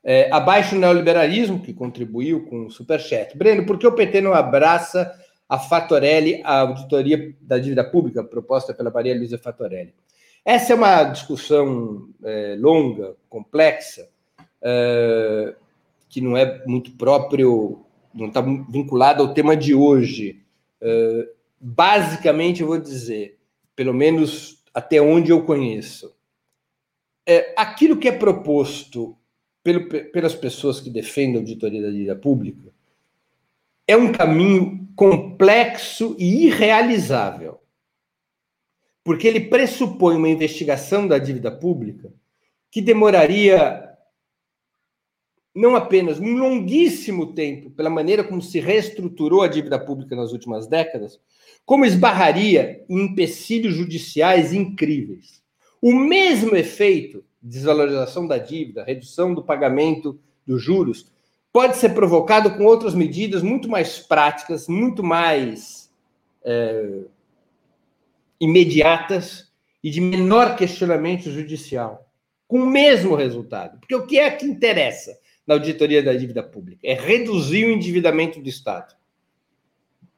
É, 0.07 0.29
abaixo 0.31 0.75
o 0.75 0.79
neoliberalismo, 0.79 1.59
que 1.59 1.73
contribuiu 1.73 2.45
com 2.45 2.67
o 2.67 2.69
superchat. 2.69 3.35
Breno, 3.35 3.65
por 3.65 3.79
que 3.79 3.87
o 3.87 3.91
PT 3.91 4.21
não 4.21 4.35
abraça 4.35 5.11
a 5.49 5.57
Fatorelli, 5.57 6.43
a 6.43 6.59
auditoria 6.59 7.35
da 7.41 7.57
dívida 7.57 7.83
pública 7.83 8.23
proposta 8.23 8.71
pela 8.71 8.91
Maria 8.91 9.15
Luísa 9.15 9.39
Fatorelli? 9.39 9.95
Essa 10.45 10.73
é 10.73 10.75
uma 10.75 11.03
discussão 11.05 12.07
é, 12.23 12.55
longa, 12.59 13.15
complexa, 13.27 14.07
uh, 14.39 15.55
que 16.07 16.21
não 16.21 16.37
é 16.37 16.63
muito 16.67 16.91
próprio, 16.91 17.83
não 18.13 18.27
está 18.27 18.41
vinculado 18.41 19.23
ao 19.23 19.33
tema 19.33 19.57
de 19.57 19.73
hoje. 19.73 20.43
Uh, 20.79 21.27
basicamente, 21.59 22.61
eu 22.61 22.67
vou 22.67 22.77
dizer, 22.77 23.39
pelo 23.75 23.91
menos 23.91 24.63
até 24.71 25.01
onde 25.01 25.31
eu 25.31 25.43
conheço, 25.43 26.15
é, 27.27 27.55
aquilo 27.57 27.97
que 27.97 28.07
é 28.07 28.11
proposto 28.11 29.17
pelo, 29.65 29.87
pelas 29.87 30.35
pessoas 30.35 30.79
que 30.79 30.91
defendem 30.91 31.37
a 31.37 31.39
auditoria 31.39 31.81
da 31.81 31.89
dívida 31.89 32.15
pública 32.15 32.71
é 33.87 33.97
um 33.97 34.11
caminho 34.11 34.87
complexo 34.95 36.15
e 36.19 36.45
irrealizável, 36.45 37.59
porque 39.03 39.27
ele 39.27 39.39
pressupõe 39.39 40.17
uma 40.17 40.29
investigação 40.29 41.07
da 41.07 41.17
dívida 41.17 41.51
pública 41.51 42.13
que 42.69 42.79
demoraria 42.79 43.89
não 45.53 45.75
apenas 45.75 46.19
um 46.19 46.35
longuíssimo 46.35 47.33
tempo, 47.33 47.71
pela 47.71 47.89
maneira 47.89 48.23
como 48.23 48.43
se 48.43 48.59
reestruturou 48.59 49.41
a 49.41 49.47
dívida 49.47 49.79
pública 49.79 50.15
nas 50.15 50.31
últimas 50.31 50.67
décadas, 50.67 51.19
como 51.65 51.85
esbarraria 51.85 52.83
em 52.87 53.05
empecilhos 53.05 53.73
judiciais 53.73 54.53
incríveis. 54.53 55.41
O 55.81 55.91
mesmo 55.91 56.55
efeito, 56.55 57.23
desvalorização 57.45 58.27
da 58.27 58.39
dívida, 58.39 58.83
redução 58.83 59.33
do 59.33 59.43
pagamento 59.43 60.19
dos 60.45 60.61
juros, 60.61 61.11
pode 61.53 61.77
ser 61.77 61.89
provocado 61.89 62.57
com 62.57 62.65
outras 62.65 62.95
medidas 62.95 63.43
muito 63.43 63.69
mais 63.69 63.99
práticas, 63.99 64.67
muito 64.67 65.03
mais 65.03 65.91
é, 66.43 67.01
imediatas 68.39 69.51
e 69.83 69.91
de 69.91 70.01
menor 70.01 70.55
questionamento 70.55 71.29
judicial, 71.29 72.09
com 72.47 72.59
o 72.59 72.65
mesmo 72.65 73.15
resultado. 73.15 73.79
Porque 73.79 73.95
o 73.95 74.05
que 74.05 74.17
é 74.17 74.31
que 74.31 74.45
interessa 74.45 75.15
na 75.45 75.53
auditoria 75.53 76.01
da 76.01 76.13
dívida 76.13 76.41
pública? 76.41 76.81
É 76.83 76.95
reduzir 76.95 77.65
o 77.65 77.71
endividamento 77.71 78.41
do 78.41 78.49
Estado. 78.49 78.95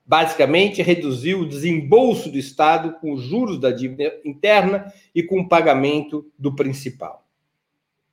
Basicamente, 0.07 0.81
reduzir 0.81 1.35
o 1.35 1.47
desembolso 1.47 2.31
do 2.31 2.37
Estado 2.37 2.93
com 3.01 3.11
os 3.11 3.23
juros 3.23 3.59
da 3.59 3.71
dívida 3.71 4.13
interna 4.23 4.91
e 5.13 5.21
com 5.21 5.41
o 5.41 5.49
pagamento 5.49 6.25
do 6.39 6.55
principal 6.55 7.27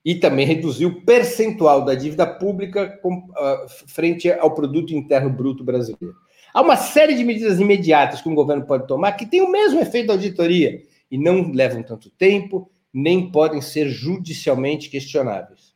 e 0.04 0.14
também 0.14 0.44
reduzir 0.44 0.84
o 0.84 1.00
percentual 1.00 1.82
da 1.82 1.94
dívida 1.94 2.26
pública 2.26 2.98
com, 3.00 3.18
uh, 3.18 3.68
frente 3.86 4.30
ao 4.30 4.52
produto 4.52 4.94
interno 4.94 5.30
bruto 5.30 5.64
brasileiro. 5.64 6.14
Há 6.52 6.60
uma 6.60 6.76
série 6.76 7.14
de 7.14 7.24
medidas 7.24 7.58
imediatas 7.58 8.20
que 8.20 8.28
um 8.28 8.34
governo 8.34 8.66
pode 8.66 8.86
tomar 8.86 9.12
que 9.12 9.24
têm 9.24 9.40
o 9.40 9.50
mesmo 9.50 9.80
efeito 9.80 10.08
da 10.08 10.12
auditoria 10.12 10.82
e 11.10 11.16
não 11.16 11.50
levam 11.50 11.82
tanto 11.82 12.10
tempo, 12.10 12.70
nem 12.92 13.30
podem 13.30 13.62
ser 13.62 13.88
judicialmente 13.88 14.90
questionáveis. 14.90 15.72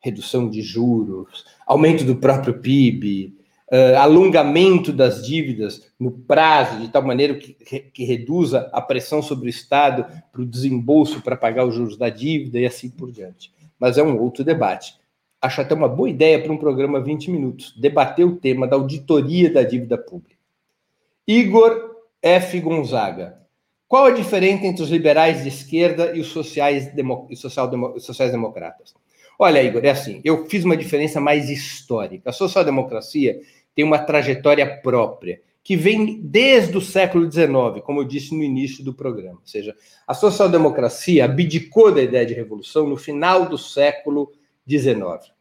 Redução 0.00 0.50
de 0.50 0.60
juros, 0.60 1.44
aumento 1.66 2.04
do 2.04 2.16
próprio 2.16 2.60
PIB, 2.60 3.35
uh, 3.72 3.98
alongamento 3.98 4.92
das 4.92 5.26
dívidas 5.26 5.90
no 5.98 6.10
prazo, 6.10 6.80
de 6.80 6.88
tal 6.88 7.02
maneira 7.02 7.34
que, 7.34 7.52
que 7.52 8.04
reduza 8.04 8.70
a 8.72 8.80
pressão 8.80 9.22
sobre 9.22 9.46
o 9.46 9.50
Estado 9.50 10.06
para 10.32 10.42
o 10.42 10.46
desembolso 10.46 11.22
para 11.22 11.36
pagar 11.36 11.64
os 11.64 11.74
juros 11.74 11.96
da 11.96 12.08
dívida 12.08 12.58
e 12.58 12.66
assim 12.66 12.88
por 12.90 13.10
diante. 13.10 13.52
Mas 13.78 13.98
é 13.98 14.02
um 14.02 14.18
outro 14.20 14.44
debate. 14.44 14.94
Acho 15.40 15.60
até 15.60 15.74
uma 15.74 15.88
boa 15.88 16.08
ideia 16.08 16.42
para 16.42 16.52
um 16.52 16.56
programa 16.56 17.00
20 17.00 17.30
minutos, 17.30 17.74
debater 17.78 18.26
o 18.26 18.36
tema 18.36 18.66
da 18.66 18.76
auditoria 18.76 19.52
da 19.52 19.62
dívida 19.62 19.98
pública. 19.98 20.36
Igor 21.26 21.96
F. 22.22 22.60
Gonzaga. 22.60 23.38
Qual 23.88 24.06
a 24.06 24.10
diferença 24.10 24.66
entre 24.66 24.82
os 24.82 24.90
liberais 24.90 25.42
de 25.42 25.48
esquerda 25.48 26.16
e 26.16 26.20
os 26.20 26.28
sociais, 26.28 26.92
demo, 26.92 27.28
social? 27.36 27.70
Olha, 29.38 29.62
Igor, 29.62 29.84
é 29.84 29.90
assim, 29.90 30.20
eu 30.24 30.46
fiz 30.46 30.64
uma 30.64 30.76
diferença 30.76 31.20
mais 31.20 31.50
histórica. 31.50 32.30
A 32.30 32.32
social-democracia 32.32 33.40
tem 33.74 33.84
uma 33.84 33.98
trajetória 33.98 34.66
própria, 34.80 35.40
que 35.62 35.76
vem 35.76 36.20
desde 36.22 36.78
o 36.78 36.80
século 36.80 37.30
XIX, 37.30 37.82
como 37.84 38.00
eu 38.00 38.04
disse 38.04 38.34
no 38.34 38.42
início 38.42 38.84
do 38.84 38.94
programa. 38.94 39.38
Ou 39.40 39.46
seja, 39.46 39.74
a 40.06 40.14
social-democracia 40.14 41.24
abdicou 41.24 41.92
da 41.92 42.00
ideia 42.00 42.24
de 42.24 42.32
revolução 42.32 42.88
no 42.88 42.96
final 42.96 43.48
do 43.48 43.58
século 43.58 44.32
XIX. 44.66 45.32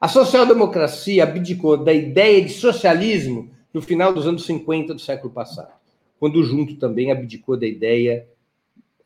A 0.00 0.08
social-democracia 0.08 1.22
abdicou 1.22 1.76
da 1.76 1.92
ideia 1.92 2.42
de 2.42 2.52
socialismo 2.52 3.50
no 3.72 3.80
final 3.80 4.12
dos 4.12 4.26
anos 4.26 4.44
50 4.44 4.92
do 4.92 5.00
século 5.00 5.32
passado, 5.32 5.72
quando 6.18 6.42
junto 6.42 6.76
também 6.76 7.10
abdicou 7.10 7.56
da 7.56 7.66
ideia 7.66 8.28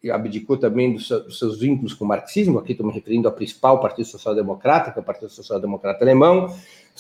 abdicou 0.09 0.57
também 0.57 0.95
dos 0.95 1.09
seus 1.39 1.59
vínculos 1.59 1.93
com 1.93 2.05
o 2.05 2.09
marxismo, 2.09 2.59
aqui 2.59 2.73
estou 2.73 2.87
me 2.87 2.93
referindo 2.93 3.29
ao 3.29 3.35
principal 3.35 3.81
Partido 3.81 4.07
Social 4.07 4.35
Democrata, 4.35 4.93
que 4.93 4.99
é 4.99 5.03
o 5.03 5.05
Partido 5.05 5.31
Social 5.31 5.61
Democrata 5.61 6.05
Alemão, 6.05 6.55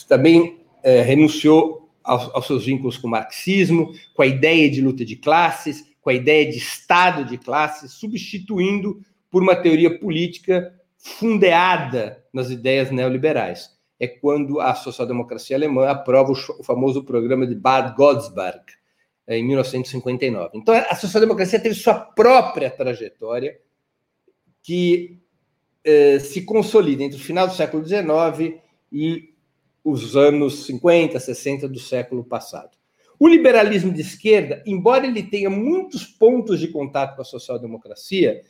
também 0.09 0.59
é, 0.83 1.01
renunciou 1.03 1.89
aos, 2.03 2.35
aos, 2.35 2.47
seus 2.47 2.65
vínculos 2.65 2.99
com 2.99 3.07
o 3.07 3.11
marxismo, 3.11 3.93
com 4.15 4.23
a 4.23 4.27
ideia 4.27 4.71
de 4.71 4.81
luta 4.81 5.05
de 5.05 5.17
classes, 5.17 5.85
com 6.01 6.11
a 6.11 6.15
ideia 6.15 6.51
de 6.51 6.59
Estado 6.59 7.25
de 7.25 7.39
classes, 7.39 7.93
substituindo 7.93 9.01
por 9.31 9.43
uma 9.43 9.55
teoria 9.55 9.99
política 9.99 10.75
fundeada 10.99 12.23
nas 12.33 12.51
ideias 12.51 12.91
neoliberais. 12.91 13.71
É 13.99 14.07
quando 14.09 14.61
a 14.61 14.75
social-democracia 14.75 15.57
alemã 15.57 15.89
aprova 15.89 16.33
o, 16.33 16.65
famoso 16.65 17.05
programa 17.05 17.47
de 17.47 17.55
Bad 17.55 17.95
Godesberg, 17.97 18.61
em 19.37 19.45
1959. 19.45 20.59
Então, 20.59 20.75
a 20.75 20.95
social-democracia 20.95 21.61
teve 21.61 21.75
sua 21.75 21.95
própria 21.95 22.71
trajetória 22.71 23.59
que 24.63 25.19
eh, 25.85 26.19
se 26.19 26.43
consolida 26.43 27.03
entre 27.03 27.19
o 27.19 27.23
final 27.23 27.47
do 27.47 27.55
século 27.55 27.85
XIX 27.87 28.61
e 28.93 29.31
os 29.85 30.17
anos 30.17 30.67
50, 30.67 31.19
60 31.19 31.69
do 31.69 31.79
século 31.79 32.25
passado. 32.25 32.77
O 33.19 33.29
liberalismo 33.29 33.93
de 33.93 34.01
esquerda, 34.01 34.63
embora 34.67 35.07
ele 35.07 35.23
tenha 35.23 35.51
muitos 35.51 36.05
pontos 36.05 36.59
de 36.59 36.69
contato 36.69 37.17
com 37.17 37.23
a 37.23 37.25
social-democracia, 37.25 38.43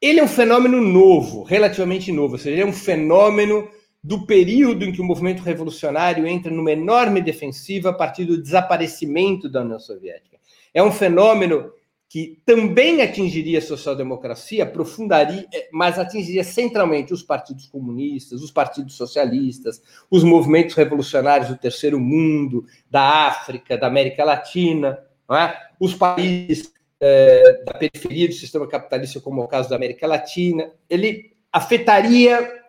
ele 0.00 0.20
é 0.20 0.24
um 0.24 0.28
fenômeno 0.28 0.80
novo, 0.80 1.42
relativamente 1.42 2.12
novo, 2.12 2.34
ou 2.34 2.38
seja, 2.38 2.50
ele 2.50 2.62
é 2.62 2.66
um 2.66 2.72
fenômeno 2.72 3.68
do 4.06 4.24
período 4.24 4.84
em 4.84 4.92
que 4.92 5.00
o 5.00 5.04
movimento 5.04 5.42
revolucionário 5.42 6.28
entra 6.28 6.48
numa 6.48 6.70
enorme 6.70 7.20
defensiva 7.20 7.90
a 7.90 7.92
partir 7.92 8.24
do 8.24 8.40
desaparecimento 8.40 9.48
da 9.48 9.62
União 9.62 9.80
Soviética. 9.80 10.38
É 10.72 10.80
um 10.80 10.92
fenômeno 10.92 11.72
que 12.08 12.40
também 12.46 13.02
atingiria 13.02 13.58
a 13.58 13.62
social-democracia, 13.62 14.62
aprofundaria, 14.62 15.44
eh, 15.52 15.68
mas 15.72 15.98
atingiria 15.98 16.44
centralmente 16.44 17.12
os 17.12 17.20
partidos 17.20 17.66
comunistas, 17.66 18.42
os 18.42 18.52
partidos 18.52 18.94
socialistas, 18.94 19.82
os 20.08 20.22
movimentos 20.22 20.76
revolucionários 20.76 21.48
do 21.48 21.56
terceiro 21.56 21.98
mundo, 21.98 22.64
da 22.88 23.26
África, 23.26 23.76
da 23.76 23.88
América 23.88 24.24
Latina, 24.24 25.00
é? 25.32 25.52
os 25.80 25.94
países 25.94 26.72
é, 27.00 27.64
da 27.64 27.74
periferia 27.74 28.28
do 28.28 28.34
sistema 28.34 28.68
capitalista, 28.68 29.20
como 29.20 29.40
é 29.40 29.44
o 29.44 29.48
caso 29.48 29.68
da 29.68 29.74
América 29.74 30.06
Latina. 30.06 30.70
Ele 30.88 31.32
afetaria 31.52 32.65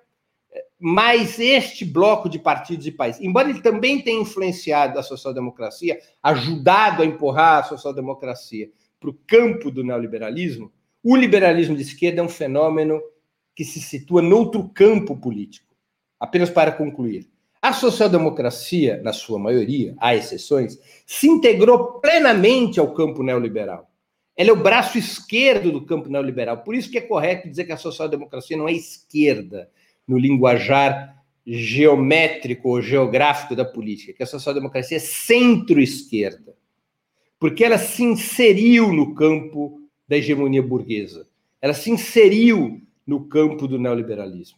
mais 0.80 1.40
este 1.40 1.84
bloco 1.84 2.30
de 2.30 2.38
partidos 2.38 2.86
e 2.86 2.92
países. 2.92 3.22
Embora 3.22 3.50
ele 3.50 3.62
também 3.62 4.02
tenha 4.02 4.22
influenciado 4.22 5.00
a 5.00 5.04
social-democracia, 5.04 6.00
ajudado 6.22 7.02
a 7.02 7.06
empurrar 7.06 7.60
a 7.60 7.64
social-democracia 7.64 8.70
para 9.00 9.10
o 9.10 9.18
campo 9.26 9.72
do 9.72 9.84
neoliberalismo, 9.84 10.72
o 11.04 11.16
liberalismo 11.16 11.76
de 11.76 11.82
esquerda 11.82 12.22
é 12.22 12.24
um 12.24 12.30
fenômeno 12.30 13.02
que 13.56 13.64
se 13.64 13.82
situa 13.82 14.22
noutro 14.22 14.70
campo 14.70 15.16
político. 15.16 15.76
Apenas 16.20 16.50
para 16.50 16.72
concluir, 16.72 17.28
a 17.62 17.74
social-democracia, 17.74 19.02
na 19.04 19.12
sua 19.12 19.40
maioria, 19.40 19.96
há 20.00 20.16
exceções, 20.16 20.80
se 21.06 21.28
integrou 21.28 22.00
plenamente 22.00 22.80
ao 22.80 22.94
campo 22.94 23.24
neoliberal. 23.24 23.90
Ela 24.36 24.50
é 24.52 24.54
o 24.54 24.62
braço 24.62 25.00
esquerdo 25.00 25.72
do 25.72 25.84
campo 25.84 26.08
neoliberal. 26.08 26.58
Por 26.60 26.76
isso 26.76 26.92
que 26.92 27.00
é 27.00 27.02
correto 27.02 27.50
dizer 27.50 27.66
que 27.66 27.72
a 27.72 27.78
social-democracia 27.78 28.56
não 28.56 28.70
é 28.70 28.74
esquerda 28.74 29.70
no 30.08 30.18
linguajar 30.18 31.16
geométrico 31.46 32.70
ou 32.70 32.82
geográfico 32.82 33.56
da 33.56 33.66
política, 33.66 34.14
que 34.14 34.24
a 34.24 34.28
social-democracia 34.28 34.98
é 34.98 35.00
centro-esquerda 35.00 36.58
porque 37.40 37.64
ela 37.64 37.78
se 37.78 38.04
inseriu 38.04 38.92
no 38.92 39.14
campo 39.14 39.82
da 40.08 40.18
hegemonia 40.18 40.62
burguesa. 40.64 41.28
Ela 41.62 41.74
se 41.74 41.92
inseriu 41.92 42.82
no 43.06 43.26
campo 43.26 43.68
do 43.68 43.80
neoliberalismo. 43.80 44.58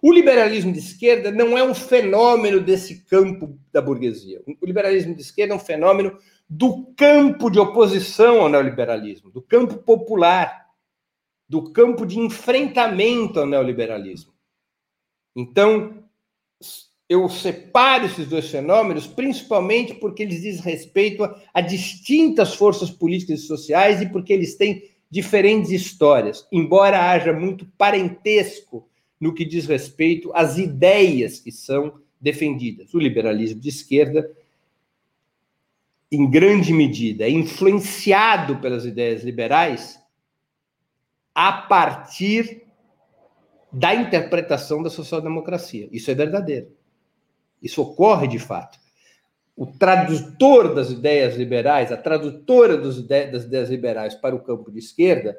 O 0.00 0.12
liberalismo 0.12 0.72
de 0.72 0.78
esquerda 0.78 1.30
não 1.30 1.58
é 1.58 1.64
um 1.64 1.74
fenômeno 1.74 2.60
desse 2.60 3.04
campo 3.04 3.58
da 3.72 3.80
burguesia. 3.80 4.40
O 4.60 4.66
liberalismo 4.66 5.14
de 5.14 5.22
esquerda 5.22 5.54
é 5.54 5.56
um 5.56 5.60
fenômeno 5.60 6.16
do 6.48 6.86
campo 6.96 7.50
de 7.50 7.58
oposição 7.58 8.40
ao 8.40 8.48
neoliberalismo, 8.48 9.30
do 9.30 9.42
campo 9.42 9.78
popular, 9.78 10.68
do 11.48 11.72
campo 11.72 12.06
de 12.06 12.18
enfrentamento 12.18 13.40
ao 13.40 13.46
neoliberalismo. 13.46 14.32
Então, 15.40 16.02
eu 17.08 17.28
separo 17.28 18.06
esses 18.06 18.26
dois 18.26 18.50
fenômenos 18.50 19.06
principalmente 19.06 19.94
porque 19.94 20.24
eles 20.24 20.42
dizem 20.42 20.60
respeito 20.60 21.22
a, 21.22 21.40
a, 21.54 21.60
distintas 21.60 22.56
forças 22.56 22.90
políticas 22.90 23.38
e 23.38 23.46
sociais 23.46 24.02
e 24.02 24.08
porque 24.08 24.32
eles 24.32 24.56
têm 24.56 24.90
diferentes 25.08 25.70
histórias, 25.70 26.44
embora 26.50 27.08
haja 27.12 27.32
muito 27.32 27.64
parentesco 27.78 28.88
no 29.20 29.32
que 29.32 29.44
diz 29.44 29.64
respeito 29.64 30.32
às 30.34 30.58
ideias 30.58 31.38
que 31.38 31.52
são 31.52 32.00
defendidas. 32.20 32.92
O 32.92 32.98
liberalismo 32.98 33.60
de 33.60 33.68
esquerda, 33.68 34.28
em 36.10 36.28
grande 36.28 36.72
medida, 36.72 37.26
é 37.26 37.30
influenciado 37.30 38.56
pelas 38.56 38.84
ideias 38.84 39.22
liberais 39.22 40.02
a 41.32 41.52
partir 41.52 42.67
da 43.72 43.94
interpretação 43.94 44.82
da 44.82 44.90
social-democracia. 44.90 45.88
Isso 45.92 46.10
é 46.10 46.14
verdadeiro. 46.14 46.72
Isso 47.62 47.82
ocorre 47.82 48.26
de 48.26 48.38
fato. 48.38 48.78
o 49.56 49.66
tradutor 49.66 50.72
das 50.72 50.88
ideias 50.88 51.34
liberais, 51.34 51.90
a 51.90 51.96
tradutora 51.96 52.78
das 52.78 52.96
ideias 52.96 53.68
liberais 53.68 54.14
para 54.14 54.32
o 54.32 54.38
campo 54.38 54.70
de 54.70 54.78
esquerda, 54.78 55.36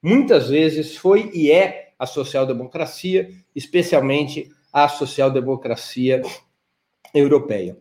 muitas 0.00 0.48
vezes 0.48 0.96
foi 0.96 1.32
e 1.34 1.50
é 1.50 1.92
a 1.98 2.06
social-democracia, 2.06 3.28
especialmente 3.56 4.48
a 4.72 4.86
social-democracia 4.88 6.22
europeia. 7.12 7.76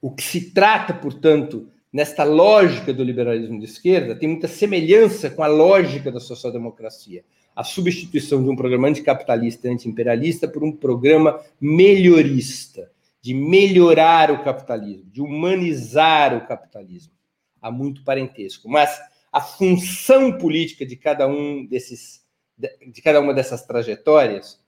O 0.00 0.10
que 0.10 0.22
se 0.22 0.50
trata, 0.52 0.94
portanto, 0.94 1.68
nesta 1.92 2.24
lógica 2.24 2.90
do 2.90 3.04
liberalismo 3.04 3.58
de 3.58 3.66
esquerda, 3.66 4.16
tem 4.16 4.30
muita 4.30 4.48
semelhança 4.48 5.28
com 5.28 5.42
a 5.42 5.46
lógica 5.46 6.10
da 6.10 6.20
social-democracia. 6.20 7.22
A 7.54 7.62
substituição 7.62 8.42
de 8.42 8.50
um 8.50 8.56
programa 8.56 8.88
anticapitalista 8.88 9.68
e 9.68 9.70
antiimperialista 9.70 10.48
por 10.48 10.64
um 10.64 10.72
programa 10.72 11.40
melhorista, 11.60 12.90
de 13.22 13.32
melhorar 13.32 14.30
o 14.30 14.42
capitalismo, 14.42 15.10
de 15.10 15.22
humanizar 15.22 16.36
o 16.36 16.46
capitalismo. 16.46 17.12
Há 17.60 17.70
muito 17.70 18.02
parentesco. 18.04 18.68
Mas 18.68 18.98
a 19.32 19.40
função 19.40 20.36
política 20.36 20.84
de 20.84 20.96
cada 20.96 21.26
um 21.26 21.64
desses, 21.66 22.22
de 22.58 23.00
cada 23.02 23.20
uma 23.20 23.32
dessas 23.32 23.64
trajetórias, 23.64 24.60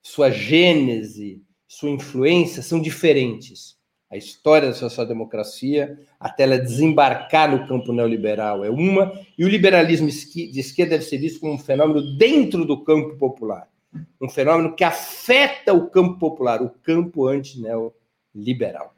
sua 0.00 0.30
gênese, 0.30 1.42
sua 1.66 1.90
influência 1.90 2.62
são 2.62 2.80
diferentes. 2.80 3.76
A 4.14 4.16
história 4.16 4.68
da 4.68 4.74
social-democracia, 4.74 5.98
até 6.20 6.44
ela 6.44 6.56
desembarcar 6.56 7.50
no 7.50 7.66
campo 7.66 7.92
neoliberal, 7.92 8.64
é 8.64 8.70
uma, 8.70 9.12
e 9.36 9.44
o 9.44 9.48
liberalismo 9.48 10.06
de 10.08 10.60
esquerda 10.60 10.92
deve 10.92 11.04
ser 11.04 11.18
visto 11.18 11.40
como 11.40 11.54
um 11.54 11.58
fenômeno 11.58 12.16
dentro 12.16 12.64
do 12.64 12.84
campo 12.84 13.16
popular. 13.16 13.68
Um 14.20 14.28
fenômeno 14.28 14.76
que 14.76 14.84
afeta 14.84 15.74
o 15.74 15.90
campo 15.90 16.16
popular, 16.16 16.62
o 16.62 16.70
campo 16.70 17.26
antineoliberal. 17.26 18.94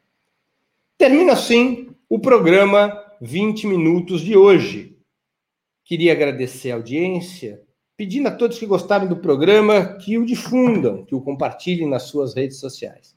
Termina 0.98 1.32
assim 1.32 1.88
o 2.10 2.18
programa 2.18 3.02
20 3.18 3.68
Minutos 3.68 4.20
de 4.20 4.36
hoje. 4.36 4.98
Queria 5.82 6.12
agradecer 6.12 6.72
a 6.72 6.74
audiência, 6.74 7.62
pedindo 7.96 8.28
a 8.28 8.32
todos 8.32 8.58
que 8.58 8.66
gostaram 8.66 9.08
do 9.08 9.16
programa 9.16 9.94
que 9.94 10.18
o 10.18 10.26
difundam, 10.26 11.06
que 11.06 11.14
o 11.14 11.22
compartilhem 11.22 11.88
nas 11.88 12.02
suas 12.02 12.34
redes 12.34 12.60
sociais. 12.60 13.16